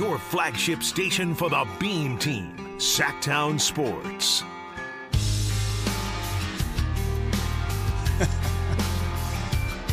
[0.00, 4.42] your flagship station for the Beam Team, Sacktown Sports.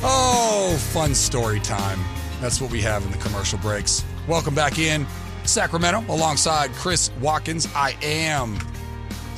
[0.03, 1.99] Oh, fun story time.
[2.39, 4.05] That's what we have in the commercial breaks.
[4.27, 5.07] Welcome back in
[5.43, 7.67] Sacramento alongside Chris Watkins.
[7.75, 8.59] I am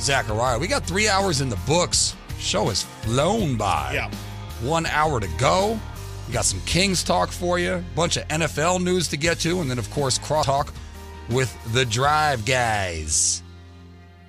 [0.00, 0.58] Zachariah.
[0.58, 2.14] We got three hours in the books.
[2.38, 3.92] Show has flown by.
[3.94, 4.10] Yeah.
[4.60, 5.80] One hour to go.
[6.30, 9.62] We got some Kings talk for you, a bunch of NFL news to get to,
[9.62, 10.72] and then, of course, cross talk
[11.28, 13.42] with the Drive Guys.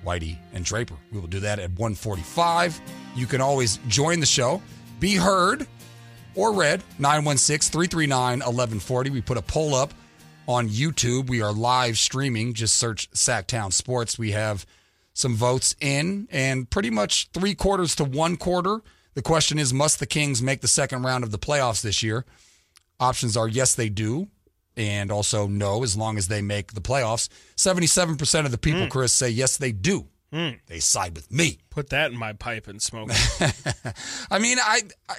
[0.04, 0.96] Whitey and Draper.
[1.12, 2.80] We will do that at 145.
[3.14, 4.60] You can always join the show,
[4.98, 5.68] be heard
[6.34, 9.10] or read 916-339-1140.
[9.10, 9.94] We put a poll up
[10.48, 11.30] on YouTube.
[11.30, 12.54] We are live streaming.
[12.54, 14.18] Just search Sacktown Sports.
[14.18, 14.66] We have
[15.14, 18.80] some votes in and pretty much three quarters to one quarter.
[19.14, 22.24] The question is, must the Kings make the second round of the playoffs this year?
[22.98, 24.28] Options are yes, they do,
[24.76, 27.28] and also no, as long as they make the playoffs.
[27.56, 28.88] 77% of the people, hmm.
[28.88, 30.06] Chris, say yes, they do.
[30.32, 30.50] Hmm.
[30.66, 31.58] They side with me.
[31.68, 33.10] Put that in my pipe and smoke.
[33.12, 33.94] it.
[34.30, 35.16] I mean, I, I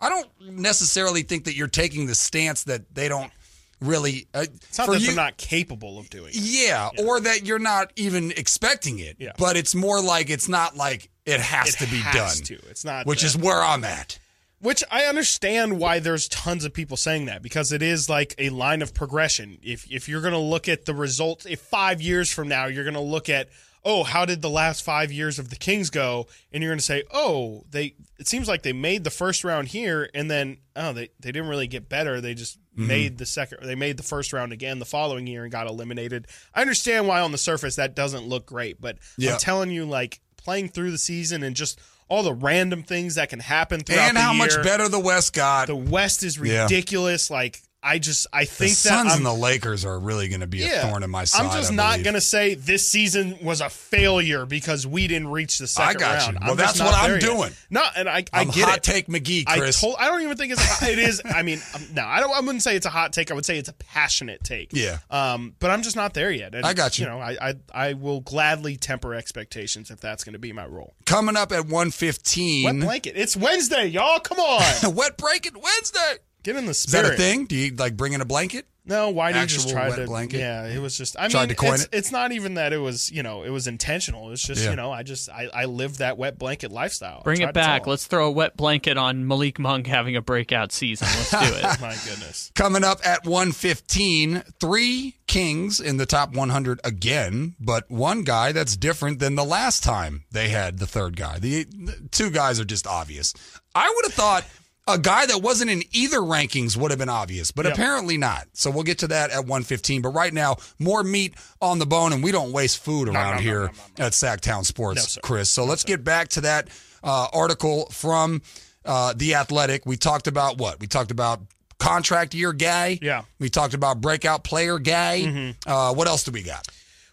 [0.00, 3.32] I don't necessarily think that you're taking the stance that they don't
[3.80, 4.26] really.
[4.34, 6.40] Uh, It's not for that you- they're not capable of doing it.
[6.40, 9.16] Yeah, or that you're not even expecting it.
[9.18, 9.32] Yeah.
[9.38, 12.44] But it's more like it's not like it has It to be has done.
[12.46, 12.54] to.
[12.70, 14.18] It's not Which that- is where I'm at.
[14.60, 18.50] Which I understand why there's tons of people saying that because it is like a
[18.50, 19.58] line of progression.
[19.62, 22.82] If if you're going to look at the results, if five years from now you're
[22.82, 23.48] going to look at,
[23.84, 26.84] oh, how did the last five years of the Kings go, and you're going to
[26.84, 30.92] say, oh, they it seems like they made the first round here, and then oh,
[30.92, 32.20] they they didn't really get better.
[32.20, 32.86] They just Mm-hmm.
[32.88, 36.26] made the second, they made the first round again the following year and got eliminated.
[36.54, 39.32] I understand why on the surface that doesn't look great, but Yeah.
[39.34, 43.28] I'm telling you, like playing through the season and just all the random things that
[43.28, 45.66] can happen throughout And the how much better the West got.
[45.66, 46.62] The West is Yeah.
[46.62, 47.30] ridiculous.
[47.30, 50.40] Like I just I think that the Suns I'm, and the Lakers are really going
[50.40, 51.46] to be yeah, a thorn in my side.
[51.46, 55.58] I'm just I not gonna say this season was a failure because we didn't reach
[55.58, 56.32] the second got round.
[56.34, 56.38] you.
[56.40, 57.20] I'm Well, that's what I'm yet.
[57.20, 57.52] doing.
[57.70, 58.82] No, and I I I'm get hot it.
[58.82, 59.78] take McGee, Chris.
[59.78, 61.22] I told, I don't even think it's it is.
[61.32, 62.34] I mean, um, no, I don't.
[62.34, 63.30] I wouldn't say it's a hot take.
[63.30, 64.72] I would say it's a passionate take.
[64.72, 64.98] Yeah.
[65.08, 66.56] Um, but I'm just not there yet.
[66.56, 67.04] And, I got you.
[67.04, 70.66] You know, I I, I will gladly temper expectations if that's going to be my
[70.66, 70.94] role.
[71.06, 72.64] Coming up at 115.
[72.64, 73.12] Wet blanket.
[73.16, 74.18] It's Wednesday, y'all.
[74.18, 76.16] Come on, Wet blanket Wednesday.
[76.42, 77.02] Get in the Is spirit.
[77.04, 77.46] that a thing?
[77.46, 78.66] Do you like bring in a blanket?
[78.84, 80.06] No, why did you just try wet to?
[80.06, 80.38] blanket?
[80.38, 81.14] Yeah, it was just.
[81.18, 81.88] I Tried mean, to coin it's, it?
[81.92, 83.12] it's not even that it was.
[83.12, 84.30] You know, it was intentional.
[84.32, 84.70] It's just Yeah.
[84.70, 87.20] you know, I just I, I live that wet blanket lifestyle.
[87.22, 87.86] Bring it back.
[87.86, 91.06] Let's throw a wet blanket on Malik Monk having a breakout season.
[91.06, 91.62] Let's do it.
[91.82, 92.50] My goodness.
[92.54, 98.74] Coming up at 115, three Kings in the top 100 again, but one guy that's
[98.74, 101.38] different than the last time they had the third guy.
[101.38, 103.34] The, the two guys are just obvious.
[103.74, 104.44] I would have thought
[104.88, 107.74] a guy that wasn't in either rankings would have been obvious, but Yep.
[107.74, 108.48] apparently not.
[108.54, 110.02] So we'll get to that at 115.
[110.02, 113.36] But right now, more meat on the bone, and we don't waste food around no,
[113.36, 115.18] no, here no, at Sacktown Sports.
[115.22, 115.50] Chris.
[115.50, 116.68] So let's get back to that
[117.04, 118.42] uh, article from
[118.84, 119.84] uh, The Athletic.
[119.86, 120.80] We talked about what?
[120.80, 121.42] We talked about
[121.78, 122.98] contract year guy.
[123.02, 123.22] Yeah.
[123.38, 125.54] We talked about breakout player guy.
[125.66, 126.66] Uh, what else do we got?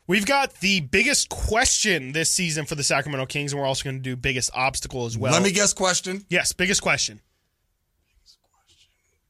[0.08, 3.96] We've got the biggest question this season for the Sacramento Kings, and we're also going
[3.96, 5.34] to do biggest obstacle as well.
[5.34, 5.74] Let me guess.
[5.74, 7.22] Question: Yes, biggest question.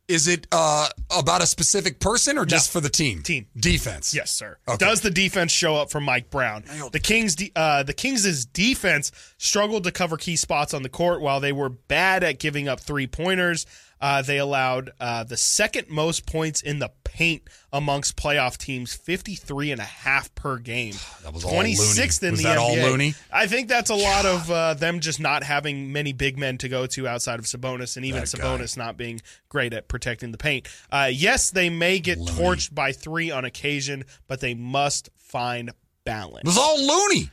[0.08, 3.24] Is it uh, about a specific person or just for the team?
[3.24, 3.48] Team.
[3.58, 4.14] defense.
[4.14, 4.58] Yes, sir.
[4.68, 4.78] Okay.
[4.78, 6.64] Does the defense show up for Mike Brown?
[6.92, 11.22] The Kings, de- uh, the Kings' defense struggled to cover key spots on the court
[11.22, 13.66] while they were bad at giving up three pointers.
[14.02, 19.72] Uh, they allowed uh, the second most points in the paint amongst playoff teams, 53
[19.72, 20.94] and a half per game.
[21.24, 22.62] That was all 26th in Was the that NBA.
[22.62, 23.16] all Looney?
[23.34, 26.70] I think that's a lot of uh, them just not having many big men to
[26.70, 28.44] go to outside of Sabonis, and even That guy.
[28.44, 30.68] Sabonis not being great at protecting the paint.
[30.92, 35.72] Uh, yes, they may get torched by three on occasion, but they must find
[36.04, 36.42] balance.
[36.44, 37.30] It was all Looney.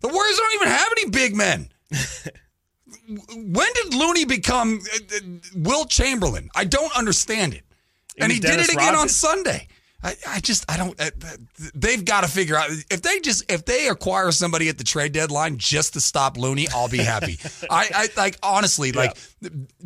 [0.00, 1.68] The Warriors don't even have any big men.
[3.08, 5.20] when did Looney become uh, uh,
[5.56, 6.50] Wilt Chamberlain?
[6.54, 7.62] I don't understand it.
[8.18, 9.68] And he did it again on Sunday.
[10.02, 10.98] I, I just I don't.
[11.00, 11.36] Uh, uh,
[11.74, 15.12] they've got to figure out if they just if they acquire somebody at the trade
[15.12, 17.38] deadline just to stop Looney, I'll be happy.
[17.70, 19.16] I, I like honestly like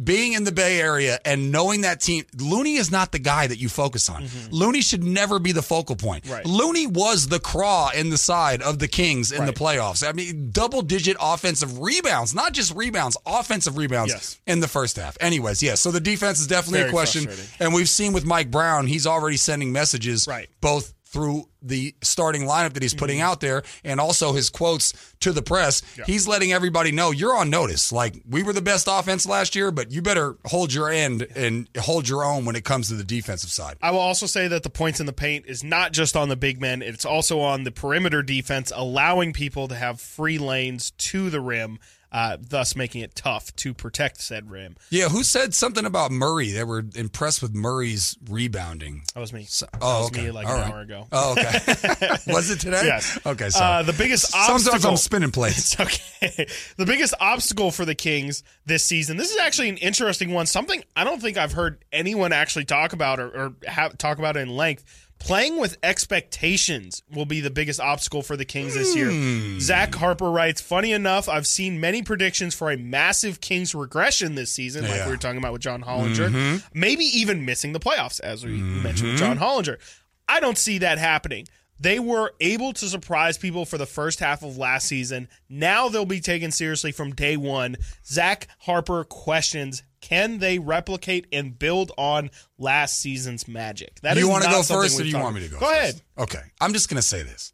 [0.03, 2.25] being in the Bay Area and knowing that team.
[2.39, 4.27] Looney is not the guy that you focus on.
[4.51, 6.25] Looney should never be the focal point.
[6.25, 6.33] Mm-hmm.
[6.35, 6.47] Right.
[6.47, 10.07] Looney was the craw in the side of the Kings in the playoffs.
[10.09, 14.41] I mean, double digit offensive rebounds, not just rebounds, offensive rebounds Yes.
[14.47, 15.17] in the first half.
[15.21, 15.81] Anyways, yes.
[15.81, 17.29] So the defense is definitely Very a question.
[17.59, 20.49] And we've seen with Mike Brown, he's already sending messages Right.
[20.61, 23.27] both through the starting lineup that he's putting Mm-hmm.
[23.27, 25.83] out there and also his quotes to the press.
[26.07, 27.91] He's letting everybody know you're on notice.
[27.93, 31.69] Like we were the best offense last year, but you better hold your end and
[31.77, 33.77] hold your own when it comes to the defensive side.
[33.83, 36.37] I will also say that the points in the paint is not just on the
[36.37, 41.29] big men, it's also on the perimeter defense, allowing people to have free lanes to
[41.29, 41.81] the rim,
[42.13, 44.77] uh, thus making it tough to protect said rim.
[44.91, 46.51] Yeah, who said something about Murray?
[46.51, 49.03] They were impressed with Murray's rebounding.
[49.15, 49.45] That was me.
[49.49, 50.25] So- that oh, was okay.
[50.25, 50.73] me like All an right.
[50.73, 51.07] hour ago.
[51.13, 52.17] Oh, okay.
[52.27, 52.83] was it today?
[52.85, 53.19] Yes.
[53.25, 53.81] Okay, sorry.
[53.81, 54.91] Uh, the biggest Sometimes obstacle.
[54.91, 55.77] I'm spinning plates.
[55.81, 56.47] Okay.
[56.77, 59.17] The biggest obstacle for the Kings this season.
[59.17, 60.45] This is actually an interesting one.
[60.47, 64.37] Something I don't think I've heard anyone actually talk about or, or have, talk about
[64.37, 65.09] in length.
[65.21, 69.11] Playing with expectations will be the biggest obstacle for the Kings this year.
[69.11, 69.61] Hmm.
[69.61, 74.51] Zach Harper writes, funny enough, I've seen many predictions for a massive Kings regression this
[74.51, 76.31] season, like we were talking about with John Hollinger.
[76.31, 76.57] Mm-hmm.
[76.73, 78.83] Maybe even missing the playoffs, as we mm-hmm.
[78.83, 79.79] mentioned with John Hollinger.
[80.27, 81.47] I don't see that happening.
[81.81, 85.29] They were able to surprise people for the first half of last season.
[85.49, 87.77] Now they'll be taken seriously from day one.
[88.05, 94.01] Zach Harper questions can they replicate and build on last season's magic?
[94.01, 95.79] That you want to go first or do you want me to go Go first?
[95.79, 96.03] ahead.
[96.19, 96.41] Okay.
[96.61, 97.53] I'm just going to say this.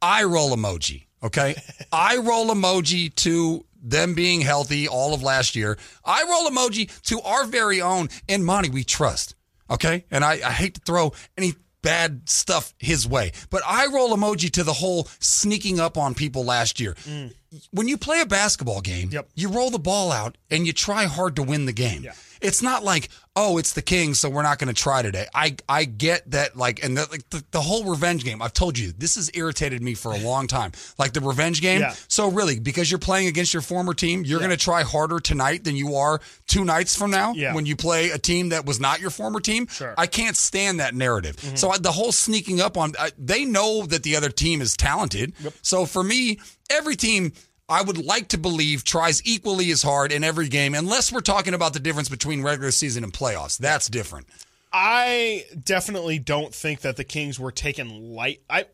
[0.00, 1.06] I roll emoji.
[1.22, 1.54] Okay.
[1.92, 5.78] I roll emoji to them being healthy all of last year.
[6.04, 9.34] I roll emoji to our very own and Monty we trust.
[9.70, 10.04] Okay.
[10.10, 11.54] And I, I hate to throw any
[11.86, 16.44] bad stuff his way, but I roll emoji to the whole sneaking up on people
[16.44, 16.94] last year.
[17.04, 17.32] Mm.
[17.70, 19.28] When you play a basketball game, Yep.
[19.36, 22.02] you roll the ball out and you try hard to win the game.
[22.02, 22.12] Yeah.
[22.40, 25.26] It's not like, oh, it's the Kings, so we're not going to try today.
[25.34, 28.40] I I get that, like, and the, like the, the whole revenge game.
[28.40, 30.72] I've told you this has irritated me for a long time.
[30.98, 31.80] Like the revenge game.
[31.80, 31.94] Yeah.
[32.08, 35.64] So really, because you're playing against your former team, you're going to try harder tonight
[35.64, 37.54] than you are two nights from now Yeah.
[37.54, 39.66] when you play a team that was not your former team.
[39.66, 39.94] Sure.
[39.98, 41.36] I can't stand that narrative.
[41.36, 41.56] Mm-hmm.
[41.56, 44.76] So I, the whole sneaking up on, I, they know that the other team is
[44.76, 45.34] talented.
[45.62, 46.38] So for me,
[46.70, 47.32] every team.
[47.68, 51.54] I would like to believe tries equally as hard in every game, unless we're talking
[51.54, 53.58] about the difference between regular season and playoffs.
[53.58, 54.26] That's different.
[54.72, 58.40] I definitely don't think that the Kings were taken light.
[58.48, 58.66] I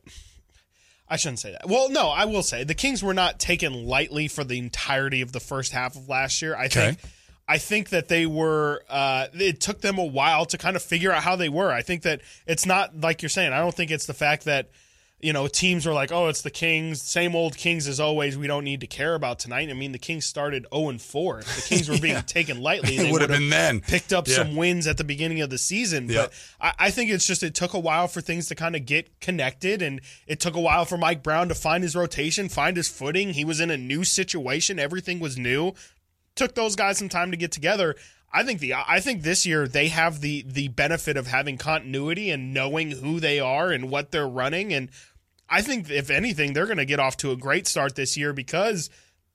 [1.09, 1.69] I shouldn't say that.
[1.69, 5.33] Well, no, I will say the Kings were not taken lightly for the entirety of
[5.33, 6.57] the first half of last year.
[6.57, 6.99] I think
[7.49, 11.13] I think that they were uh it took them a while to kind of figure
[11.13, 11.73] out how they were.
[11.73, 13.53] I think that it's not like you're saying.
[13.53, 14.71] I don't think it's the fact that
[15.23, 18.37] you know, teams were like, "Oh, it's the Kings, same old Kings as always.
[18.37, 21.39] We don't need to care about tonight." I mean, the Kings started 0 and 4.
[21.39, 23.81] If the Kings were being taken lightly, It they would have been then.
[23.81, 24.35] picked up Yeah.
[24.37, 26.09] some wins at the beginning of the season.
[26.09, 28.85] But I, I think it's just it took a while for things to kind of
[28.85, 32.77] get connected, and it took a while for Mike Brown to find his rotation, find
[32.77, 33.35] his footing.
[33.35, 35.73] He was in a new situation; everything was new.
[36.35, 37.95] Took those guys some time to get together.
[38.35, 42.31] I think the I think this year they have the the benefit of having continuity
[42.31, 44.89] and knowing who they are and what they're running and
[45.53, 48.33] I think if anything they're going to get off to a great start this year
[48.33, 48.89] because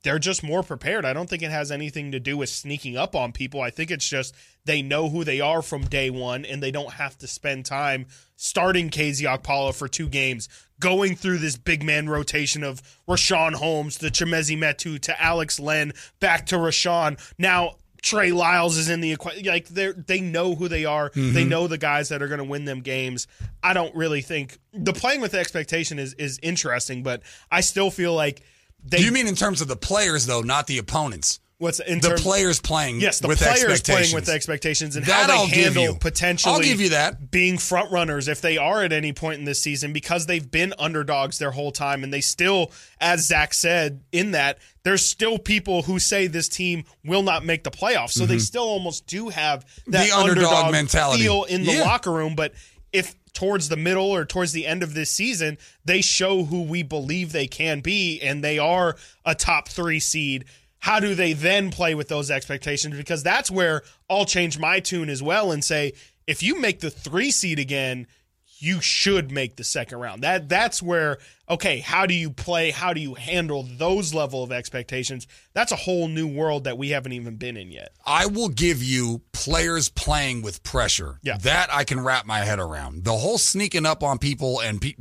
[0.04, 1.06] they're just more prepared.
[1.06, 3.62] I don't think it has anything to do with sneaking up on people.
[3.62, 4.36] I think it's just
[4.66, 8.08] they know who they are from day one and they don't have to spend time
[8.36, 10.50] starting KZ Okpala for two games,
[10.80, 15.94] going through this big man rotation of Richaun Holmes to Chimezie Metu to Alex Len,
[16.20, 17.20] back to Richaun.
[17.38, 17.76] Now
[18.10, 19.46] Trey Lyles is in the equation.
[19.46, 21.12] Like they they know who they are.
[21.14, 21.50] They mm-hmm.
[21.50, 23.28] know the guys that are going to win them games.
[23.62, 27.22] I don't really think the playing with expectation is is interesting, but
[27.52, 28.42] I still feel like
[28.84, 28.98] they.
[28.98, 31.40] Do you mean in terms of the players though, not the opponents?
[31.60, 35.28] What's in The terms, players playing Yes, the players playing with expectations and That how
[35.28, 35.96] they I'll give handle you.
[35.96, 36.54] potentially.
[36.54, 37.32] I'll give you that.
[37.32, 40.74] being front runners if they are at any point in this season because they've been
[40.78, 45.82] underdogs their whole time and they still, as Zach said, in that there's still people
[45.82, 49.66] who say this team will not make the playoffs, so they still almost do have
[49.88, 50.18] that Mm-hmm.
[50.26, 51.24] The underdog mentality.
[51.24, 51.82] feel in the Yeah.
[51.84, 52.54] locker room, but.
[52.94, 56.84] If towards the middle or towards the end of this season, they show who we
[56.84, 60.46] believe they can be and they are a top three seed,
[60.80, 62.96] how do they then play with those expectations?
[62.96, 65.94] Because that's where I'll change my tune as well and say,
[66.28, 68.08] if you make the three seed again,
[68.60, 70.24] you should make the second round.
[70.24, 71.18] That that's where
[71.50, 72.72] okay, how do you play?
[72.72, 75.28] How do you handle those level of expectations?
[75.54, 77.90] That's a whole new world that we haven't even been in yet.
[78.06, 81.20] I will give you players playing with pressure.
[81.24, 81.38] Yeah.
[81.38, 83.04] That I can wrap my head around.
[83.04, 84.96] The whole sneaking up on people and pe-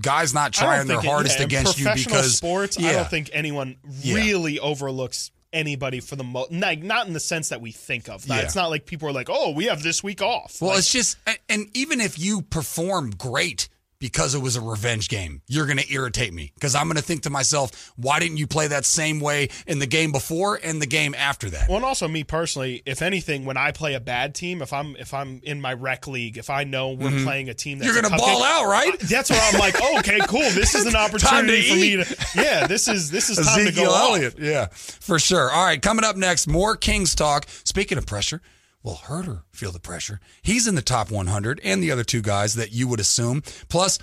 [0.00, 2.78] guys not trying their hardest yeah, against you because sports.
[2.78, 2.90] Yeah.
[2.90, 4.16] I don't think anyone Yeah.
[4.16, 6.52] really overlooks anybody for the most.
[6.52, 8.26] Like, not in the sense that we think of.
[8.26, 8.38] Yeah.
[8.40, 10.92] It's not like people are like, "Oh, we have this week off." Well, Like, it's
[10.92, 11.16] just,
[11.48, 13.68] and even if you perform great
[14.00, 15.42] because it was a revenge game.
[15.48, 18.46] You're going to irritate me because I'm going to think to myself, why didn't you
[18.46, 21.68] play that same way in the game before and the game after that?
[21.68, 24.94] Well, and also me personally, if anything, when I play a bad team, if I'm
[24.96, 27.94] if I'm in my rec league, if I know we're playing a team that's Mm-hmm.
[27.94, 28.98] You're going to ball out, right?
[29.00, 30.50] That's where I'm like, oh, okay, cool.
[30.50, 32.16] This is an opportunity for me to.
[32.36, 34.10] Yeah, this is this is time to Ezekiel go off.
[34.10, 34.38] Elliott.
[34.38, 35.50] Yeah, for sure.
[35.50, 37.46] All right, coming up next, more Kings talk.
[37.64, 38.42] Speaking of pressure,
[38.82, 40.20] will Huerter feel the pressure?
[40.42, 43.42] He's in the top 100, and the other two guys that you would assume.
[43.68, 43.98] Plus,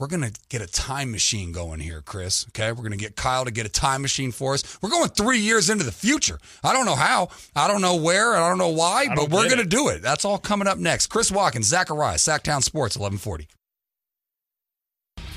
[0.00, 2.46] we're going to get a time machine going here, Chris.
[2.48, 2.72] Okay.
[2.72, 4.78] We're going to get Kyle to get a time machine for us.
[4.80, 6.38] We're going three years into the future.
[6.64, 7.28] I don't know how.
[7.54, 8.34] I don't know where.
[8.34, 10.00] I don't know why, but don't we're going to do it.
[10.00, 11.08] That's all coming up next.
[11.08, 13.46] Chris Watkins, Zachariah, Sacktown Sports, 1140.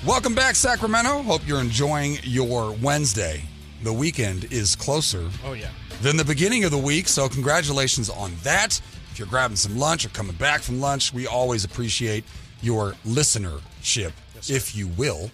[0.06, 1.24] Welcome back, Sacramento.
[1.24, 3.44] Hope you're enjoying your Wednesday.
[3.84, 5.68] The weekend is closer Oh yeah.
[6.04, 8.80] Than the beginning of the week, so congratulations on that.
[9.12, 12.24] If you're grabbing some lunch or coming back from lunch, we always appreciate
[12.62, 14.12] your listenership,
[14.50, 15.32] if you will.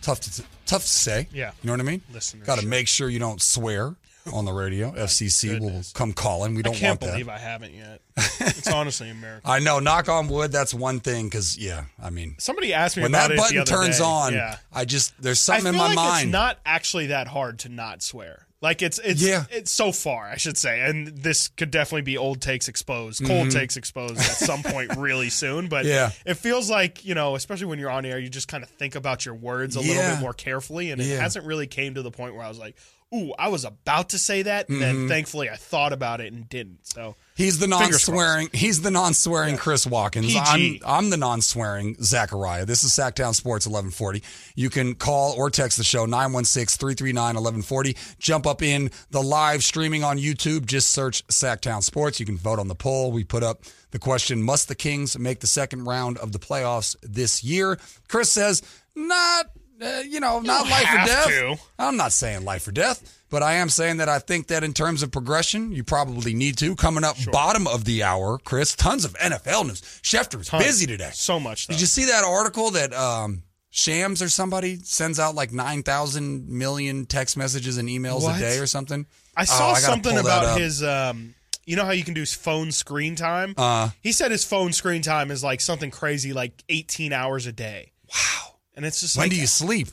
[0.00, 1.28] Tough to tough to say.
[1.32, 1.52] Yeah.
[1.62, 2.02] You know what I mean?
[2.12, 2.44] Listenership.
[2.46, 3.94] Got to make sure you don't swear
[4.32, 4.90] on the radio.
[4.96, 6.54] FCC will come calling.
[6.54, 7.10] We don't can't want that.
[7.12, 8.00] believe I haven't yet.
[8.16, 9.48] It's honestly a miracle.
[9.50, 9.78] I know.
[9.78, 10.50] Knock on wood.
[10.50, 11.26] That's one thing.
[11.26, 13.98] Because yeah, I mean, Somebody asked me when about that it the button other turns
[13.98, 14.04] day.
[14.04, 14.56] on, Yeah.
[14.72, 16.24] I just there's I something in my like mind.
[16.28, 18.46] it's not actually that hard to not swear.
[18.62, 19.44] Like it's it's Yeah.
[19.50, 20.80] it's so far, I should say.
[20.80, 25.28] And this could definitely be old takes exposed, cold takes exposed at some point really
[25.30, 25.68] soon.
[25.68, 25.88] But Mm-hmm.
[25.94, 26.10] Yeah.
[26.24, 28.94] it feels like, you know, especially when you're on air, you just kind of think
[28.94, 30.92] about your words a little bit more carefully.
[30.92, 31.20] And it Yeah.
[31.20, 32.76] hasn't really came to the point where I was like,
[33.14, 34.98] ooh, I was about to say that, and Mm-hmm.
[35.00, 36.86] then thankfully I thought about it and didn't.
[36.86, 38.50] So He's the non-swearing.
[38.52, 40.34] He's the non-swearing Chris Watkins.
[40.36, 42.66] I'm I'm the non-swearing Zachariah.
[42.66, 44.22] This is Sacktown Sports 1140.
[44.54, 48.18] You can call or text the show 916-339-1140.
[48.18, 50.66] Jump up in the live streaming on YouTube.
[50.66, 52.20] Just search Sacktown Sports.
[52.20, 53.12] You can vote on the poll.
[53.12, 56.96] We put up the question: Must the Kings make the second round of the playoffs
[57.02, 57.78] this year?
[58.08, 58.62] Chris says
[58.94, 59.46] not.
[59.82, 61.26] Uh, you know, not life or death.
[61.26, 61.56] to.
[61.78, 64.72] I'm not saying life or death, but I am saying that I think that in
[64.72, 66.76] terms of progression, you probably need to.
[66.76, 69.80] Coming up bottom of the hour, Chris, tons of NFL news.
[70.02, 71.10] Schefter's busy today.
[71.12, 71.74] so much stuff.
[71.76, 77.06] Did you see that article that um, Shams or somebody sends out like 9,000 million
[77.06, 78.36] text messages and emails What?
[78.36, 79.06] a day or something?
[79.36, 80.82] I Oh, saw I something about his.
[80.82, 81.34] Um,
[81.64, 83.54] you know how you can do phone screen time?
[83.56, 87.52] Uh, he said his phone screen time is like something crazy, like 18 hours a
[87.52, 87.92] day.
[88.14, 88.54] wow.
[88.74, 89.88] And it's just When like, do you sleep?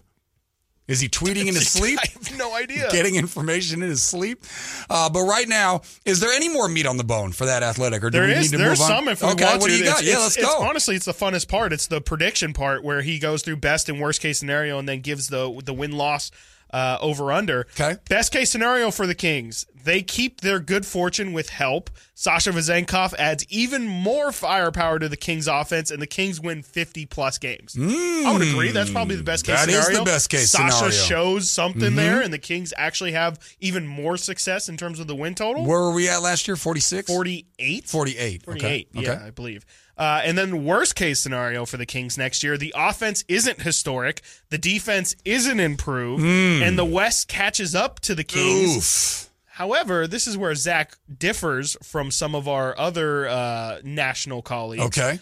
[0.88, 2.00] Is he tweeting in his sleep?
[2.04, 2.90] I have no idea.
[2.92, 4.44] Getting information in his sleep,
[4.90, 8.04] uh, but right now, is there any more meat on the bone for that athletic,
[8.04, 8.52] or do There we is.
[8.52, 8.98] need to There's move on?
[8.98, 9.74] some if we okay, want what to.
[9.74, 10.02] do you got?
[10.02, 10.64] It's- yeah, let's it's- go.
[10.64, 11.74] honestly, it's the funnest part.
[11.74, 15.02] It's the prediction part where he goes through best and worst case scenario and then
[15.02, 16.32] gives the the win loss
[16.74, 17.68] uh, over under.
[17.80, 17.98] Okay.
[18.10, 21.90] Best case scenario for the Kings: they keep their good fortune with help.
[22.14, 27.06] Sasha Vezenkov adds even more firepower to the Kings' offense, and the Kings win 50
[27.06, 27.78] plus games.
[27.80, 28.72] I would agree.
[28.72, 30.00] That's probably the best case That is scenario.
[30.00, 30.94] the best case Sasha scenario.
[30.96, 31.08] Mm-hmm.
[31.08, 35.16] shows something there, and the Kings actually have even more success in terms of the
[35.16, 35.66] win total.
[35.66, 36.58] Where were we at last year?
[36.58, 37.08] 46?
[37.10, 37.86] 48.
[37.88, 38.44] 48.
[38.44, 38.88] 48, Okay.
[38.94, 39.24] yeah, Okay.
[39.26, 39.66] I believe.
[39.98, 44.22] Uh, and then worst case scenario for the Kings next year, the offense isn't historic,
[44.50, 48.78] the defense isn't improved, and the West catches up to the Kings.
[48.78, 49.29] Oof.
[49.60, 54.86] However, this is where Zach differs from some of our other uh, national colleagues.
[54.86, 55.20] Okay.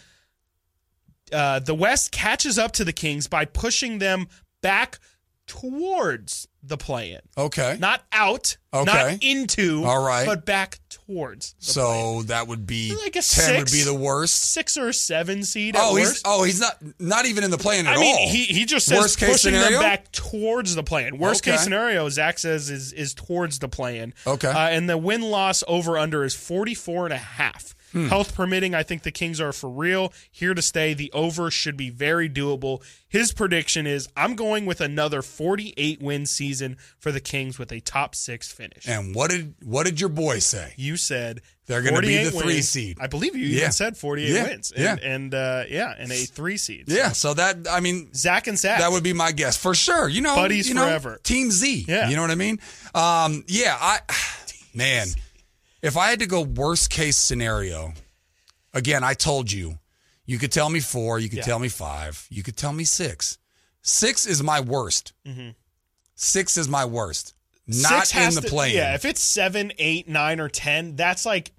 [1.32, 4.28] Uh, the West catches up to the Kings by pushing them
[4.62, 5.00] back
[5.48, 7.76] towards the play-in, Okay.
[7.80, 8.84] not out, Okay.
[8.84, 10.26] not into, All right.
[10.26, 11.54] but back towards.
[11.60, 14.52] The So that would be Like a 10 would be the worst.
[14.52, 15.76] six or seven seed.
[15.78, 16.22] Oh, he's worst.
[16.26, 18.28] oh, he's not not even in the play-in at I mean, all.
[18.28, 19.78] he he just says Worst case pushing scenario?
[19.78, 21.18] them back towards the plan.
[21.18, 21.52] Worst Okay.
[21.52, 24.12] case scenario, Zach says is is towards the play in.
[24.26, 24.48] Okay.
[24.48, 27.74] uh, and the win loss over under is 44 and a half.
[27.92, 28.08] Hmm.
[28.08, 30.92] Health permitting, I think the Kings are for real here to stay.
[30.94, 32.82] The over should be very doable.
[33.08, 37.80] His prediction is I'm going with another 48 win season for the Kings with a
[37.80, 38.86] top six finish.
[38.86, 40.74] and what did what did your boy say?
[40.76, 42.68] you said They're gonna be the three wins.
[42.68, 42.98] seed.
[43.00, 43.60] I believe you Yeah.
[43.60, 44.42] even said 48 Yeah.
[44.48, 44.72] wins.
[44.76, 44.92] Yeah.
[44.92, 46.84] And, and uh, yeah, and a three seed.
[46.88, 48.80] Yeah, so that I mean Zach and Zach.
[48.80, 50.08] that would be my guess for sure.
[50.10, 51.18] You know, Buddies you know, forever.
[51.22, 51.86] Team Z.
[51.88, 52.10] Yeah.
[52.10, 52.58] you know what I mean.
[52.94, 54.00] Um, yeah, I
[54.74, 55.08] man,
[55.82, 57.92] if I had to go worst case scenario,
[58.74, 59.78] again, I told you,
[60.26, 61.44] you could tell me four, you could Yeah.
[61.44, 63.38] tell me five, you could tell me six.
[63.82, 65.12] Six is my worst.
[66.14, 67.34] Six is my worst.
[67.66, 68.28] Not Mm-hmm.
[68.28, 68.74] In the play.
[68.74, 71.52] Yeah, if it's seven, eight, nine, or ten, that's like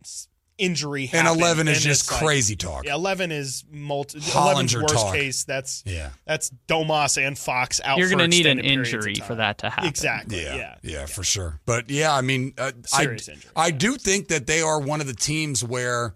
[0.60, 1.10] s- injury.
[1.14, 2.86] and eleven is and just like- crazy talk.
[2.86, 4.20] yeah, eleven is multi.
[4.20, 4.34] 11's
[4.74, 5.14] Hollinger worst talk.
[5.16, 5.44] case.
[5.46, 6.10] That's Yeah.
[6.26, 7.98] That's Domas and Fox out.
[7.98, 9.88] You're going gonna need an injury for that to happen.
[9.90, 10.44] Exactly.
[10.44, 10.76] Yeah, Yeah.
[10.84, 11.60] yeah, for sure.
[11.66, 15.08] But yeah, I mean, uh, I injury, I do think that they are one of
[15.08, 16.14] the teams where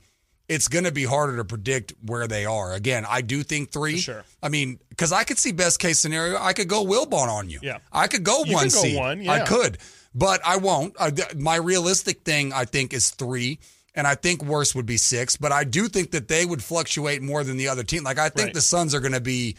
[0.49, 2.73] it's going to be harder to predict where they are.
[2.73, 3.97] Again, I do think three.
[3.97, 4.25] sure.
[4.43, 7.59] I mean, because I could see best case scenario, I could go Wilbon on you.
[7.63, 7.77] Yeah.
[7.93, 8.97] I could go You one could go seed.
[8.97, 9.77] one, I could,
[10.13, 10.95] but I won't.
[10.99, 13.59] I, my realistic thing, I think, is three.
[13.95, 17.21] And I think worse would be six, but I do think that they would fluctuate
[17.21, 18.03] more than the other team.
[18.03, 18.53] Like I think Right.
[18.55, 19.55] the Suns are going to be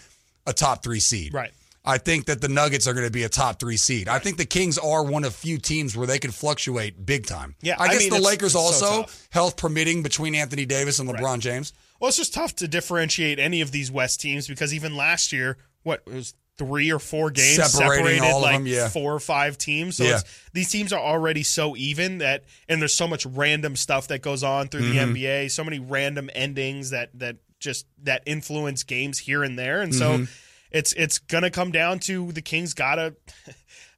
[0.47, 1.33] a top three seed.
[1.33, 1.53] Right.
[1.85, 4.09] I think that the Nuggets are going to be a top three seed.
[4.09, 7.55] I think the Kings are one of few teams where they can fluctuate big time.
[7.61, 9.29] Yeah, I I guess mean, the it's- Lakers it's also, tough.
[9.31, 11.73] health permitting, between Anthony Davis and LeBron James.
[12.01, 15.59] Well, it's just tough to differentiate any of these West teams because even last year,
[15.83, 18.89] what it was three or four games Separating separated like them, yeah.
[18.89, 19.97] four or five teams.
[19.97, 20.17] So Yeah.
[20.21, 24.23] it's, these teams are already so even that, and there's so much random stuff that
[24.23, 25.13] goes on through Mm-hmm.
[25.15, 25.51] the NBA.
[25.51, 30.11] So many random endings that that just that influence games here and there, and so
[30.19, 30.25] Mm-hmm.
[30.71, 33.15] it's it's gonna come down to the Kings gotta.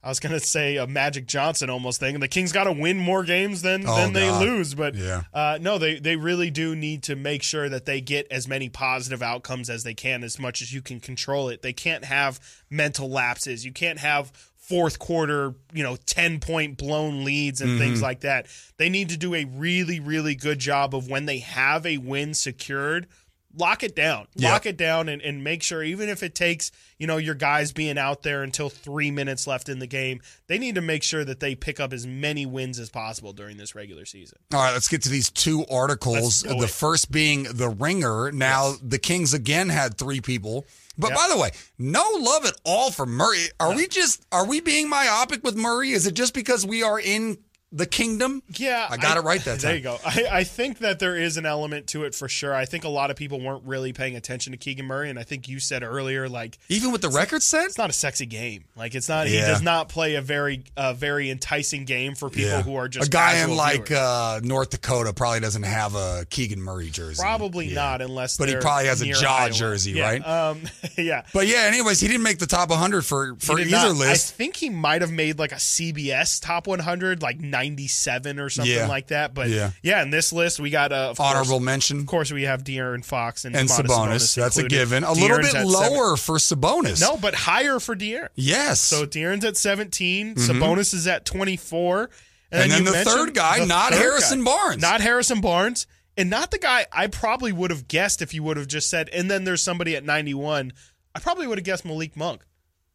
[0.06, 2.20] I was gonna say a Magic Johnson almost thing.
[2.20, 4.40] The Kings got to win more games than Oh, than they God.
[4.40, 5.22] lose, but Yeah.
[5.34, 8.68] uh, no, they they really do need to make sure that they get as many
[8.68, 11.62] positive outcomes as they can, as much as you can control it.
[11.62, 12.38] They can't have
[12.70, 13.64] mental lapses.
[13.64, 17.78] You can't have fourth quarter, you know, ten point blown leads and Mm-hmm.
[17.80, 18.46] things like that.
[18.76, 22.32] They need to do a really really good job of when they have a win
[22.34, 23.08] secured.
[23.56, 24.26] Lock it down.
[24.34, 24.52] Yep.
[24.52, 27.72] Lock it down and, and make sure, even if it takes, you know, your guys
[27.72, 31.24] being out there until three minutes left in the game, they need to make sure
[31.24, 34.38] that they pick up as many wins as possible during this regular season.
[34.52, 36.42] All right, let's get to these two articles.
[36.42, 36.70] The it.
[36.70, 38.30] first being The Ringer.
[38.32, 40.66] Now, the Kings again had three people.
[40.98, 41.16] But Yep.
[41.18, 43.44] by the way, no love at all for Murray.
[43.60, 45.90] Are we just are we being myopic with Murray?
[45.90, 47.36] Is it just because we are in
[47.76, 48.42] the kingdom?
[48.56, 49.68] Yeah, I got it right that time.
[49.68, 49.98] There you go.
[50.04, 52.54] I, I think that there is an element to it for sure.
[52.54, 55.22] I think a lot of people weren't really paying attention to Keegan Murray, and I
[55.22, 57.66] think you said earlier, like Even with the record set?
[57.66, 58.64] it's not a sexy game.
[58.76, 59.26] Like it's not.
[59.26, 63.08] He does not play a very, uh, very enticing game for people who are just
[63.08, 67.20] a guy in like uh, North Dakota probably doesn't have a Keegan Murray jersey.
[67.22, 67.74] Probably Yeah.
[67.74, 68.36] not unless.
[68.36, 69.50] But he probably has a jaw Iowa.
[69.52, 70.26] jersey, Yeah, right?
[70.26, 70.62] Um,
[70.96, 71.22] yeah.
[71.32, 73.96] But yeah, anyways, he didn't make the top 100 for for either not.
[73.96, 74.32] list.
[74.34, 78.72] I think he might have made like a CBS top 100, like 97 or something
[78.74, 78.86] Yeah.
[78.86, 79.34] like that.
[79.34, 79.70] But Yeah.
[79.82, 82.00] yeah, in this list we got uh, of course- Honorable mention.
[82.00, 84.34] Of course, we have De'Aaron Fox and, and Domantas Sabonis.
[84.34, 85.04] That's a given.
[85.04, 87.00] A little bit lower for Sabonis.
[87.00, 88.28] No, but higher for De'Aaron.
[88.34, 88.80] Yes.
[88.80, 90.36] So De'Aaron's at 17.
[90.36, 92.08] Sabonis is at 24.
[92.08, 92.12] Mm-hmm.
[92.52, 94.44] And then you the third guy, the not third Harrison guy.
[94.44, 94.82] Barnes.
[94.82, 95.86] Not Harrison Barnes.
[96.16, 99.10] And not the guy I probably would have guessed if you would have just said,
[99.10, 100.72] and then there's somebody at 91.
[101.14, 102.42] I probably would have guessed Malik Monk.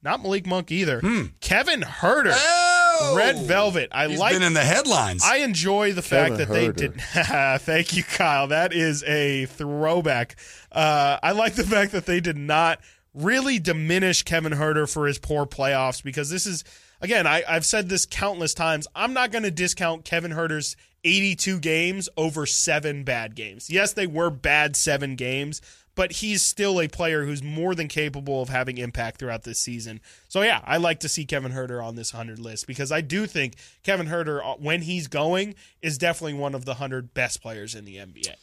[0.02, 1.00] Not Malik Monk either.
[1.42, 2.34] Kevin Huerter.
[2.34, 2.71] Hmm.
[3.16, 3.90] Red Velvet.
[3.92, 5.24] I He's like been in the headlines.
[5.26, 6.76] I enjoy the fact Kevin that they Huerter.
[6.76, 7.02] did.
[7.62, 8.48] Thank you, Kyle.
[8.48, 10.36] That is a throwback.
[10.72, 12.80] Uh, I like the fact that they did not
[13.14, 16.64] really diminish Kevin Huerter for his poor playoffs because this is,
[17.02, 18.88] again, I, I've said this countless times.
[18.96, 23.70] I'm not going to discount Kevin Huerter's 82 games over seven bad games.
[23.70, 25.62] Yes, they were bad seven games.
[25.94, 30.00] But he's still a player who's more than capable of having impact throughout this season.
[30.30, 33.28] So yeah, I like to see Kevin Huerter on this 100 list because I do
[33.28, 37.76] think Kevin Huerter, uh, when he's going, is definitely one of the 100 best players
[37.76, 38.36] in the NBA.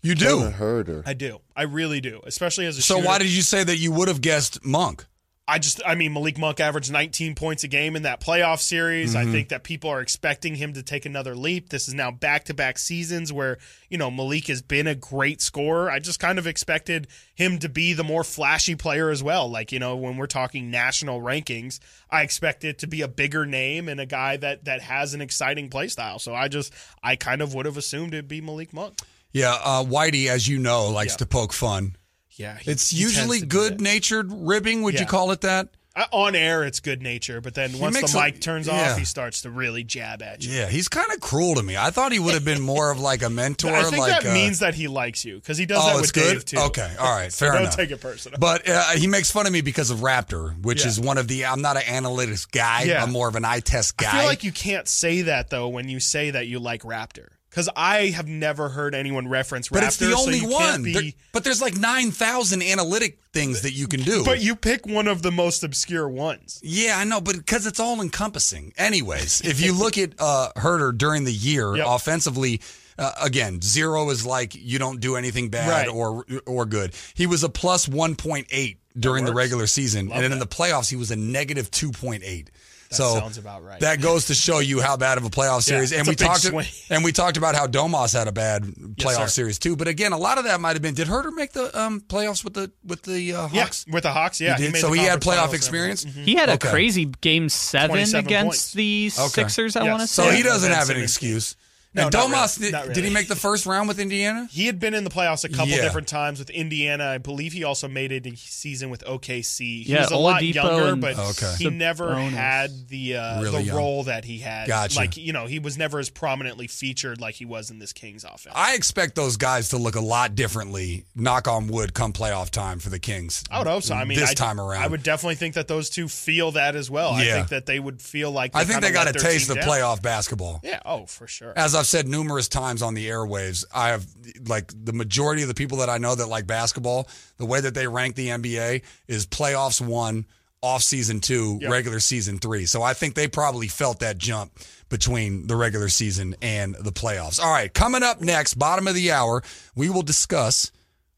[0.00, 0.24] you do.
[0.24, 1.02] Kevin Huerter.
[1.06, 1.40] I do.
[1.54, 3.06] I really do, especially as a So shooter.
[3.06, 5.04] why did you say that you would have guessed Monk?
[5.50, 9.14] I just, I mean, Malik Monk averaged 19 points a game in that playoff series.
[9.14, 9.28] Mm-hmm.
[9.28, 11.70] I think that people are expecting him to take another leap.
[11.70, 13.56] This is now back to back seasons where,
[13.88, 15.90] you know, Malik has been a great scorer.
[15.90, 19.50] I just kind of expected him to be the more flashy player as well.
[19.50, 21.80] Like, you know, when we're talking national rankings,
[22.10, 25.22] I expect it to be a bigger name and a guy that, that has an
[25.22, 26.18] exciting play style.
[26.18, 28.98] So I just, I kind of would have assumed it'd be Malik Monk.
[29.32, 31.18] Yeah, uh, Whitey, as you know, likes Yeah.
[31.18, 31.96] to poke fun.
[32.38, 32.56] Yeah.
[32.58, 34.82] he- It's he usually good natured ribbing.
[34.82, 35.68] Would you call it that?
[35.96, 38.92] Uh, on air, it's good nature, but then once the a- mic turns yeah.
[38.92, 40.52] off, he starts to really jab at you.
[40.52, 41.76] Yeah, he's kind of cruel to me.
[41.76, 43.74] I thought he would have been more of like a mentor.
[43.74, 46.00] I think like that uh, means that he likes you because he does oh, that
[46.00, 46.34] with good.
[46.34, 46.58] Dave too.
[46.58, 47.74] Okay, all right, So fair don't enough.
[47.76, 48.38] take it personal.
[48.38, 50.88] But uh, he makes fun of me because of Raptor, which Yeah.
[50.88, 51.46] is one of the.
[51.46, 52.82] I'm not an analytics guy.
[52.84, 53.02] Yeah.
[53.02, 54.08] I'm more of an eye test guy.
[54.08, 57.26] I feel like you can't say that though when you say that you like Raptor
[57.58, 59.86] because I have never heard anyone reference but Raptor.
[59.88, 60.82] it's the only can't one.
[60.84, 64.24] be- There- but there's like nine thousand analytic things that you can do.
[64.24, 66.60] but you pick one of the most obscure ones.
[66.62, 68.72] Yeah, I know, but because it's all encompassing.
[68.78, 71.86] Anyways, if you look at uh, Huerter during the year Yep.
[71.88, 72.60] offensively,
[72.96, 75.88] uh, again, zero is like you don't do anything bad Right.
[75.88, 76.92] or or good.
[77.14, 80.46] He was a plus one point eight during the regular season, and then in the
[80.46, 82.50] playoffs he was a negative two point eight.
[82.90, 83.80] That so sounds about right.
[83.80, 85.92] That goes to show you how bad of a playoff series.
[85.92, 86.66] it's and we talked swing.
[86.88, 88.62] and we talked about how Domas had a bad
[88.96, 89.28] playoff sir.
[89.28, 89.76] series too.
[89.76, 90.94] But again, a lot of that might have been.
[90.94, 93.84] Did Huerter make the um, playoffs with the with the uh, Yeah, Hawks?
[93.90, 94.56] with the Hawks, yeah.
[94.56, 94.72] He did?
[94.72, 96.02] made so he had playoff finals and experience.
[96.04, 96.70] He had a Okay.
[96.70, 98.72] crazy game seven against points.
[98.72, 99.28] the Okay.
[99.42, 99.76] Sixers.
[99.76, 99.90] I Yes.
[99.90, 100.22] want to say.
[100.22, 100.36] So say.
[100.38, 101.04] he doesn't have an Simmons.
[101.10, 101.56] excuse.
[101.94, 102.70] No, and Domas, really.
[102.70, 104.46] did, Not did he make the first round with Indiana?
[104.50, 105.80] He had been in the playoffs a couple Yeah.
[105.82, 107.06] different times with Indiana.
[107.06, 109.84] I believe he also made it a season with OKC.
[109.84, 111.54] He Yeah, was a lot Oladipo younger, and but Okay.
[111.58, 112.30] he never Sabonis.
[112.32, 113.76] had the uh, Really the young.
[113.76, 114.68] role that he had.
[114.68, 114.96] Gotcha.
[114.98, 118.22] Like you know, he was never as prominently featured like he was in this Kings
[118.22, 118.54] offense.
[118.54, 122.80] I expect those guys to look a lot differently, knock on wood, come playoff time
[122.80, 123.42] for the Kings.
[123.50, 123.94] I would hope so.
[123.94, 124.82] I mean, this I, time around.
[124.82, 127.12] I would definitely think that those two feel that as well.
[127.12, 129.64] I think that they would feel like I think they got a taste team of
[129.64, 129.68] down.
[129.70, 130.60] playoff basketball.
[130.62, 130.80] Yeah.
[130.84, 131.54] Oh, for sure.
[131.56, 134.06] As I've said numerous times on the airwaves, I have
[134.46, 137.74] like the majority of the people that I know that like basketball, the way that
[137.74, 140.26] they rank the NBA is playoffs one,
[140.60, 141.70] off season two, Yep.
[141.70, 142.66] regular season three.
[142.66, 144.52] So I think they probably felt that jump
[144.88, 147.40] between the regular season and the playoffs.
[147.40, 149.42] All right, coming up next, bottom of the hour,
[149.76, 150.72] we will discuss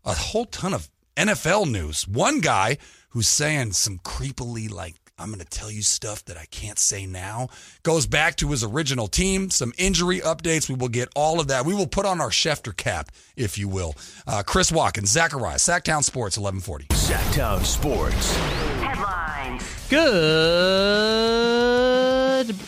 [0.05, 2.07] a whole ton of NFL news.
[2.07, 2.77] One guy
[3.11, 7.05] who's saying some creepily like I'm going to tell you stuff that I can't say
[7.05, 7.49] now.
[7.83, 10.67] Goes back to his original team, some injury updates.
[10.69, 11.67] We will get all of that.
[11.67, 13.95] We will put on our Schefter cap, if you will.
[14.27, 16.87] Uh, Chris Watkins, Zachariah, Sacktown Sports, 1140.
[16.87, 18.35] Sacktown Sports.
[18.81, 19.63] Headlines.
[19.91, 20.07] Good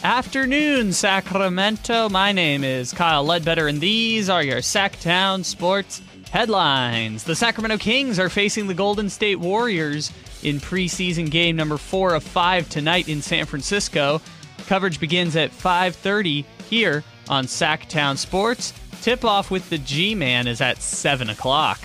[0.04, 2.10] afternoon, Sacramento.
[2.10, 7.24] My name is Kyle Ledbetter, and these are your Sacktown Sports headlines.
[7.24, 10.10] The Sacramento Kings are facing the Golden State Warriors
[10.42, 14.22] in preseason game number four of five tonight in San Francisco.
[14.66, 18.72] Coverage begins at 5:30 here on Sacktown Sports.
[19.02, 21.78] Tip-off with the G-Man is at 7 o'clock.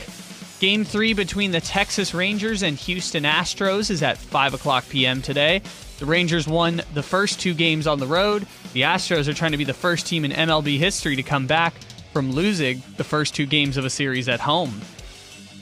[0.61, 5.21] Game three between the Texas Rangers and Houston Astros is at 5 o'clock p.m.
[5.21, 5.61] today.
[5.99, 8.47] The Rangers won the first two games on the road.
[8.71, 11.73] The Astros are trying to be the first team in MLB history to come back
[12.17, 14.81] from losing the first two games of a series at home.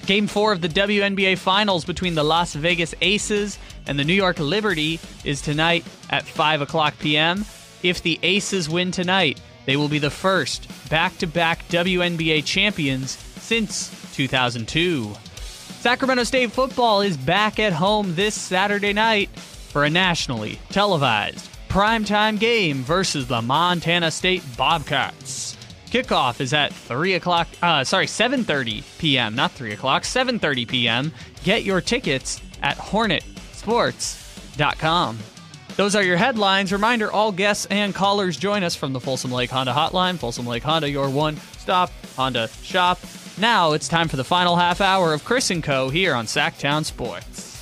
[0.06, 4.40] Game four of the WNBA Finals between the Las Vegas Aces and the New York
[4.40, 7.44] Liberty is tonight at 5 o'clock p.m.
[7.84, 13.12] If the Aces win tonight, they will be the first back to back WNBA champions
[13.12, 15.14] since 2002.
[15.82, 22.40] Sacramento State football is back at home this Saturday night for a nationally televised primetime
[22.40, 25.58] game versus the Montana State Bobcats.
[25.90, 27.48] Kickoff is at three o'clock.
[27.62, 29.36] Uh, sorry, seven thirty p.m.
[29.36, 30.04] Not three o'clock.
[30.06, 31.12] Seven thirty p.m.
[31.44, 35.20] Get your tickets at HornetSports.com.
[35.76, 36.72] Those are your headlines.
[36.74, 40.18] Reminder: All guests and callers join us from the Folsom Lake Honda Hotline.
[40.18, 43.00] Folsom Lake Honda, your one-stop Honda shop.
[43.38, 45.90] Now it's time for the final half hour of Chris and Co.
[45.90, 47.55] here on Sacktown Sports.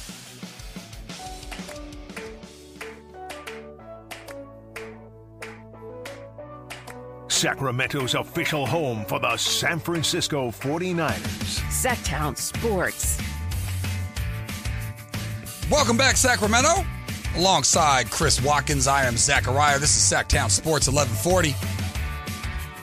[7.44, 11.60] Sacramento's official home for the San Francisco 49ers.
[11.68, 13.20] Sacktown Sports.
[15.70, 16.86] Welcome back, Sacramento.
[17.36, 19.78] Alongside Chris Watkins, I am Zachariah.
[19.78, 21.54] This is Sacktown Sports 1140.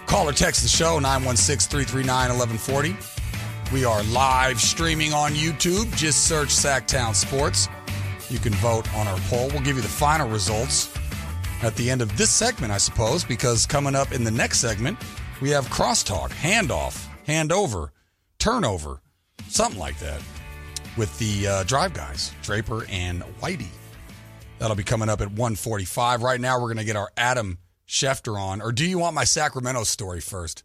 [0.04, 3.74] Call or text the show 916 339 1140.
[3.74, 5.90] We are live streaming on YouTube.
[5.96, 7.70] Just search Sacktown Sports.
[8.28, 9.48] You can vote on our poll.
[9.48, 10.94] We'll give you the final results
[11.62, 14.98] at the end of this segment, I suppose, because coming up in the next segment,
[15.40, 17.90] we have crosstalk, handoff, handover,
[18.38, 19.00] turnover,
[19.48, 20.20] something like that
[20.96, 23.68] with the uh, drive guys, Draper and Whitey.
[24.58, 26.22] That'll be coming up at 145.
[26.22, 28.60] Right now, we're going to get our Adam Schefter on.
[28.60, 30.64] Or do you want my Sacramento story first?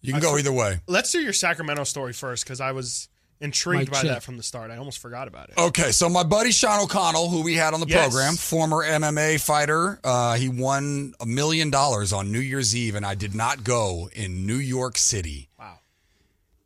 [0.00, 0.80] You can go either way.
[0.86, 3.08] Let's do your Sacramento story first because I was
[3.40, 4.10] intrigued Mike by Chip.
[4.10, 4.70] that from the start.
[4.70, 5.58] I almost forgot about it.
[5.58, 8.08] Okay, so my buddy Sean O'Connell, who we had on the Yes.
[8.08, 13.06] program, former MMA fighter, uh, he won a million dollars on New Year's Eve, and
[13.06, 15.48] I did not go in New York City.
[15.58, 15.78] Wow.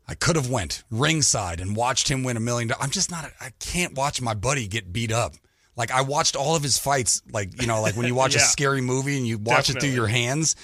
[0.08, 2.82] I could have went ringside and watched him win a million dollars.
[2.84, 3.30] I'm just not.
[3.40, 5.34] I can't watch my buddy get beat up.
[5.76, 7.22] Like I watched all of his fights.
[7.30, 9.90] Like you know, like when you watch a scary movie and you watch it through
[9.90, 10.54] your hands.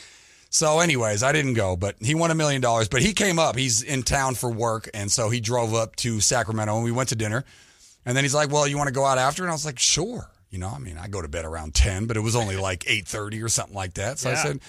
[0.50, 2.88] So, anyways, I didn't go, but he won a million dollars.
[2.88, 3.56] But he came up.
[3.56, 7.10] He's in town for work, and so he drove up to Sacramento, and we went
[7.10, 7.44] to dinner.
[8.06, 9.78] And then he's like, "Well, you want to go out after?" And I was like,
[9.78, 12.56] "Sure." You know, I mean, I go to bed around ten, but it was only
[12.56, 14.18] like eight thirty or something like that.
[14.18, 14.60] So I said,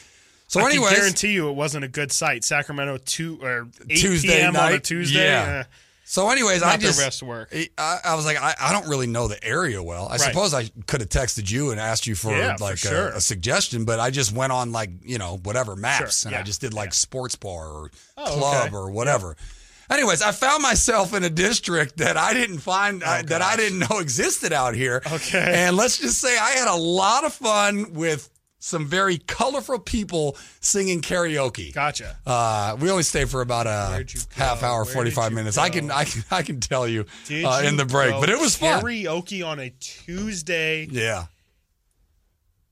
[0.47, 2.43] "So, I can anyways, guarantee you it wasn't a good sight.
[2.43, 4.57] Sacramento two or eight Tuesday p.m.
[4.57, 4.79] on a?
[4.79, 5.23] Tuesday.
[5.23, 5.63] Yeah.
[5.63, 5.63] eh,
[6.11, 7.55] So, anyways, I Not their just best work.
[7.77, 10.07] I, I was like, I, I don't really know the area well.
[10.09, 13.09] I suppose I could have texted you and asked you for Yeah, for like sure.
[13.09, 16.35] a, a suggestion, but I just went on like you know whatever maps Sure, and
[16.35, 16.93] I just did like yeah.
[16.93, 18.75] sports bar or Oh, club okay.
[18.75, 19.37] or whatever.
[19.91, 23.53] Anyways, I found myself in a district that I didn't find oh, I, that I
[23.53, 25.03] Oh, didn't know existed out here.
[25.13, 25.51] Okay.
[25.67, 30.37] and let's just say I had a lot of fun with some very colorful people
[30.59, 31.73] singing karaoke.
[31.73, 32.17] Gotcha.
[32.25, 35.57] Uh, we only stayed for about a half hour, forty did minutes.
[35.57, 38.39] I can, I can, I can tell you uh, you in the break, but it
[38.39, 38.81] was fun.
[38.81, 40.87] Karaoke on a Tuesday.
[40.91, 41.25] Yeah,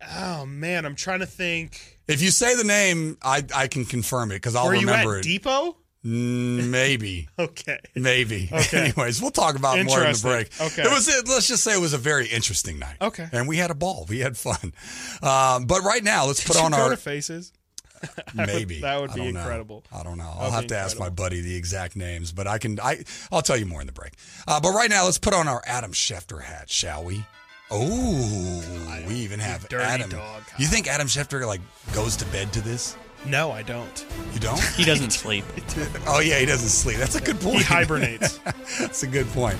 [0.05, 1.99] Oh man, I'm trying to think.
[2.07, 5.15] If you say the name, I I can confirm it because I'll Were you remember
[5.17, 5.29] at it.
[5.29, 5.77] Depot?
[6.03, 7.27] Maybe.
[7.37, 7.79] Okay.
[7.95, 8.49] Maybe.
[8.57, 8.77] Okay.
[8.95, 10.49] Anyways, we'll talk about more in the break.
[10.59, 10.83] Okay.
[10.83, 11.07] It was.
[11.27, 12.97] Let's just say it was a very interesting night.
[13.01, 13.27] Okay.
[13.31, 14.05] And we had a ball.
[14.09, 14.73] We had fun.
[15.21, 17.51] Um, but right now, let's put Did you on our faces.
[18.35, 18.81] maybe.
[18.81, 19.39] that would I be don't know.
[19.41, 19.83] incredible.
[19.91, 20.25] I don't know.
[20.31, 22.79] I'll That'd have be to ask my buddy the exact names, but I can.
[22.79, 24.13] I I'll tell you more in the break.
[24.47, 27.25] Uh, but right now, let's put on our Adam Schefter hat, shall we?
[27.69, 28.63] Oh,
[29.07, 30.09] we even have Adam.
[30.09, 31.59] dog, You think Adam Schefter like
[31.93, 32.95] goes to bed to this?
[33.25, 34.05] No, I don't.
[34.33, 34.61] You don't?
[34.75, 35.43] He doesn't sleep.
[36.07, 36.97] oh yeah, he doesn't sleep.
[36.97, 37.57] That's a good point.
[37.57, 38.37] He hibernates.
[38.79, 39.57] That's a good point.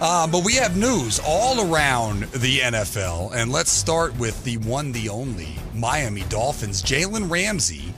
[0.00, 4.92] Uh, but we have news all around the NFL, and let's start with the one,
[4.92, 6.82] the only Miami Dolphins.
[6.82, 7.94] Jalen Ramsey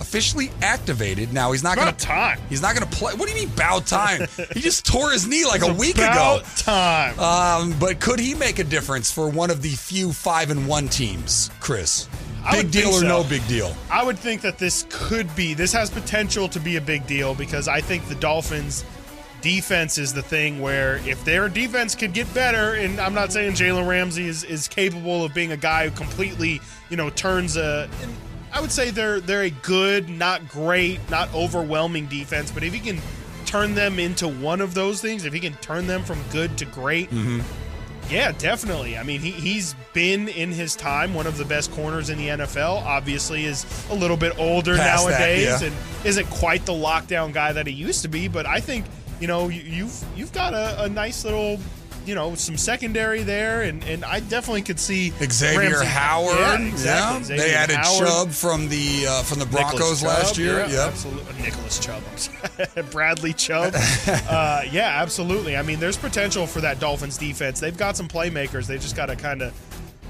[0.00, 1.32] officially activated.
[1.32, 2.38] Now he's not going to time.
[2.48, 3.14] He's not going to play.
[3.14, 4.26] What do you mean about time?
[4.52, 6.46] he just tore his knee like a week About ago.
[6.56, 7.18] time.
[7.18, 10.88] Um, but could he make a difference for one of the few five and one
[10.88, 12.08] teams, Chris?
[12.52, 13.74] Big deal or no big deal?
[13.90, 17.34] I would think that this could be, this has potential to be a big deal
[17.34, 18.84] because I think the Dolphins'
[19.40, 23.52] defense is the thing where if their defense could get better, and I'm not saying
[23.52, 27.88] Jalen Ramsey is, is capable of being a guy who completely, you know, turns a.
[28.52, 32.80] I would say they're they're a good, not great, not overwhelming defense, but if he
[32.80, 33.00] can
[33.44, 36.64] turn them into one of those things, if he can turn them from good to
[36.64, 37.40] great, mm-hmm.
[38.10, 38.96] Yeah, definitely.
[38.96, 42.28] I mean, he, he's been in his time one of the best corners in the
[42.28, 42.82] NFL.
[42.82, 45.68] Obviously, is a little bit older Past that, nowadays yeah.
[45.68, 48.28] and isn't quite the lockdown guy that he used to be.
[48.28, 48.86] But I think
[49.20, 51.58] you know you, you've you've got a, a nice little
[52.06, 56.38] you know some secondary there, and, and I definitely could see Xavier Ramsey- Howard.
[56.38, 57.18] Yeah, exactly.
[57.18, 57.22] yeah.
[57.22, 58.06] Xavier They added Howard.
[58.06, 60.60] Chubb from the uh, from the Broncos last year.
[60.60, 60.88] Yeah, yep.
[60.88, 61.42] absolutely.
[61.42, 62.02] Nicholas Chubb.
[62.90, 63.74] Bradley Chubb.
[64.06, 65.56] uh, yeah, absolutely.
[65.56, 67.60] I mean, there's potential for that Dolphins defense.
[67.60, 68.66] They've got some playmakers.
[68.66, 69.52] They just got to kind of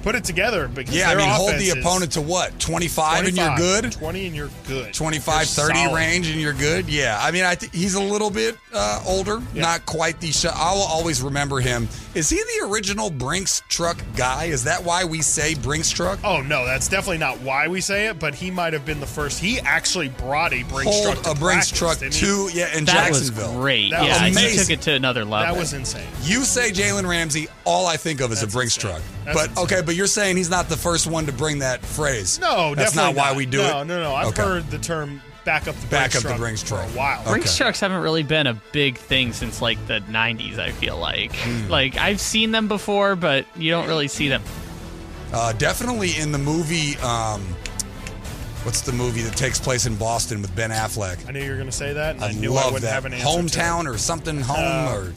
[0.07, 0.69] put it together.
[0.69, 2.57] Because Yeah, I mean, hold the opponent to what?
[2.61, 3.91] 25, and you're good?
[3.91, 4.95] 20 and you're good.
[4.95, 5.25] 25,
[5.57, 5.97] They're 30 solid.
[5.97, 6.89] range and you're good?
[6.89, 7.19] Yeah.
[7.21, 10.31] I mean, I think he's a little bit uh, older, not quite the.
[10.31, 11.89] Sh- I'll always remember him.
[12.15, 14.45] Is he the original Brinks truck guy?
[14.45, 16.21] Is that why we say Brinks truck?
[16.23, 18.21] Oh no, that's definitely not why we say it.
[18.21, 19.41] But he might have been the first.
[19.41, 22.85] He actually brought a Brinks truck Hold to a Brinks practice, truck to, yeah, in
[22.85, 23.61] That was Jacksonville.
[23.61, 23.91] great.
[23.91, 24.61] That was yeah, he amazing.
[24.61, 25.53] took it to another level.
[25.53, 26.07] That was insane.
[26.23, 28.91] You say Jalen Ramsey, all I think of is That's a Brinks insane.
[28.93, 29.03] truck.
[29.25, 29.65] That's but insane.
[29.65, 32.39] okay, but you're saying he's not the first one to bring that phrase.
[32.39, 33.85] No, that's definitely not why we do no, it.
[33.85, 34.15] No, no, no.
[34.15, 34.43] I've Okay.
[34.43, 37.21] heard the term "back up the Back Brinks up the truck for a while.
[37.23, 37.31] Okay.
[37.31, 41.35] Brinks trucks haven't really been a big thing since like the 90s, I feel like.
[41.35, 41.69] Hmm.
[41.71, 44.43] Like, I've seen them before, but you don't really see them.
[45.33, 46.97] Uh, definitely in the movie.
[46.99, 47.43] Um,
[48.65, 51.29] what's the movie that takes place in Boston with Ben Affleck?
[51.29, 52.83] I knew you were going to say that, and I, I knew I love wouldn't
[52.83, 52.93] that.
[52.93, 53.25] have an answer.
[53.27, 53.43] to it.
[53.47, 55.15] Hometown or something home or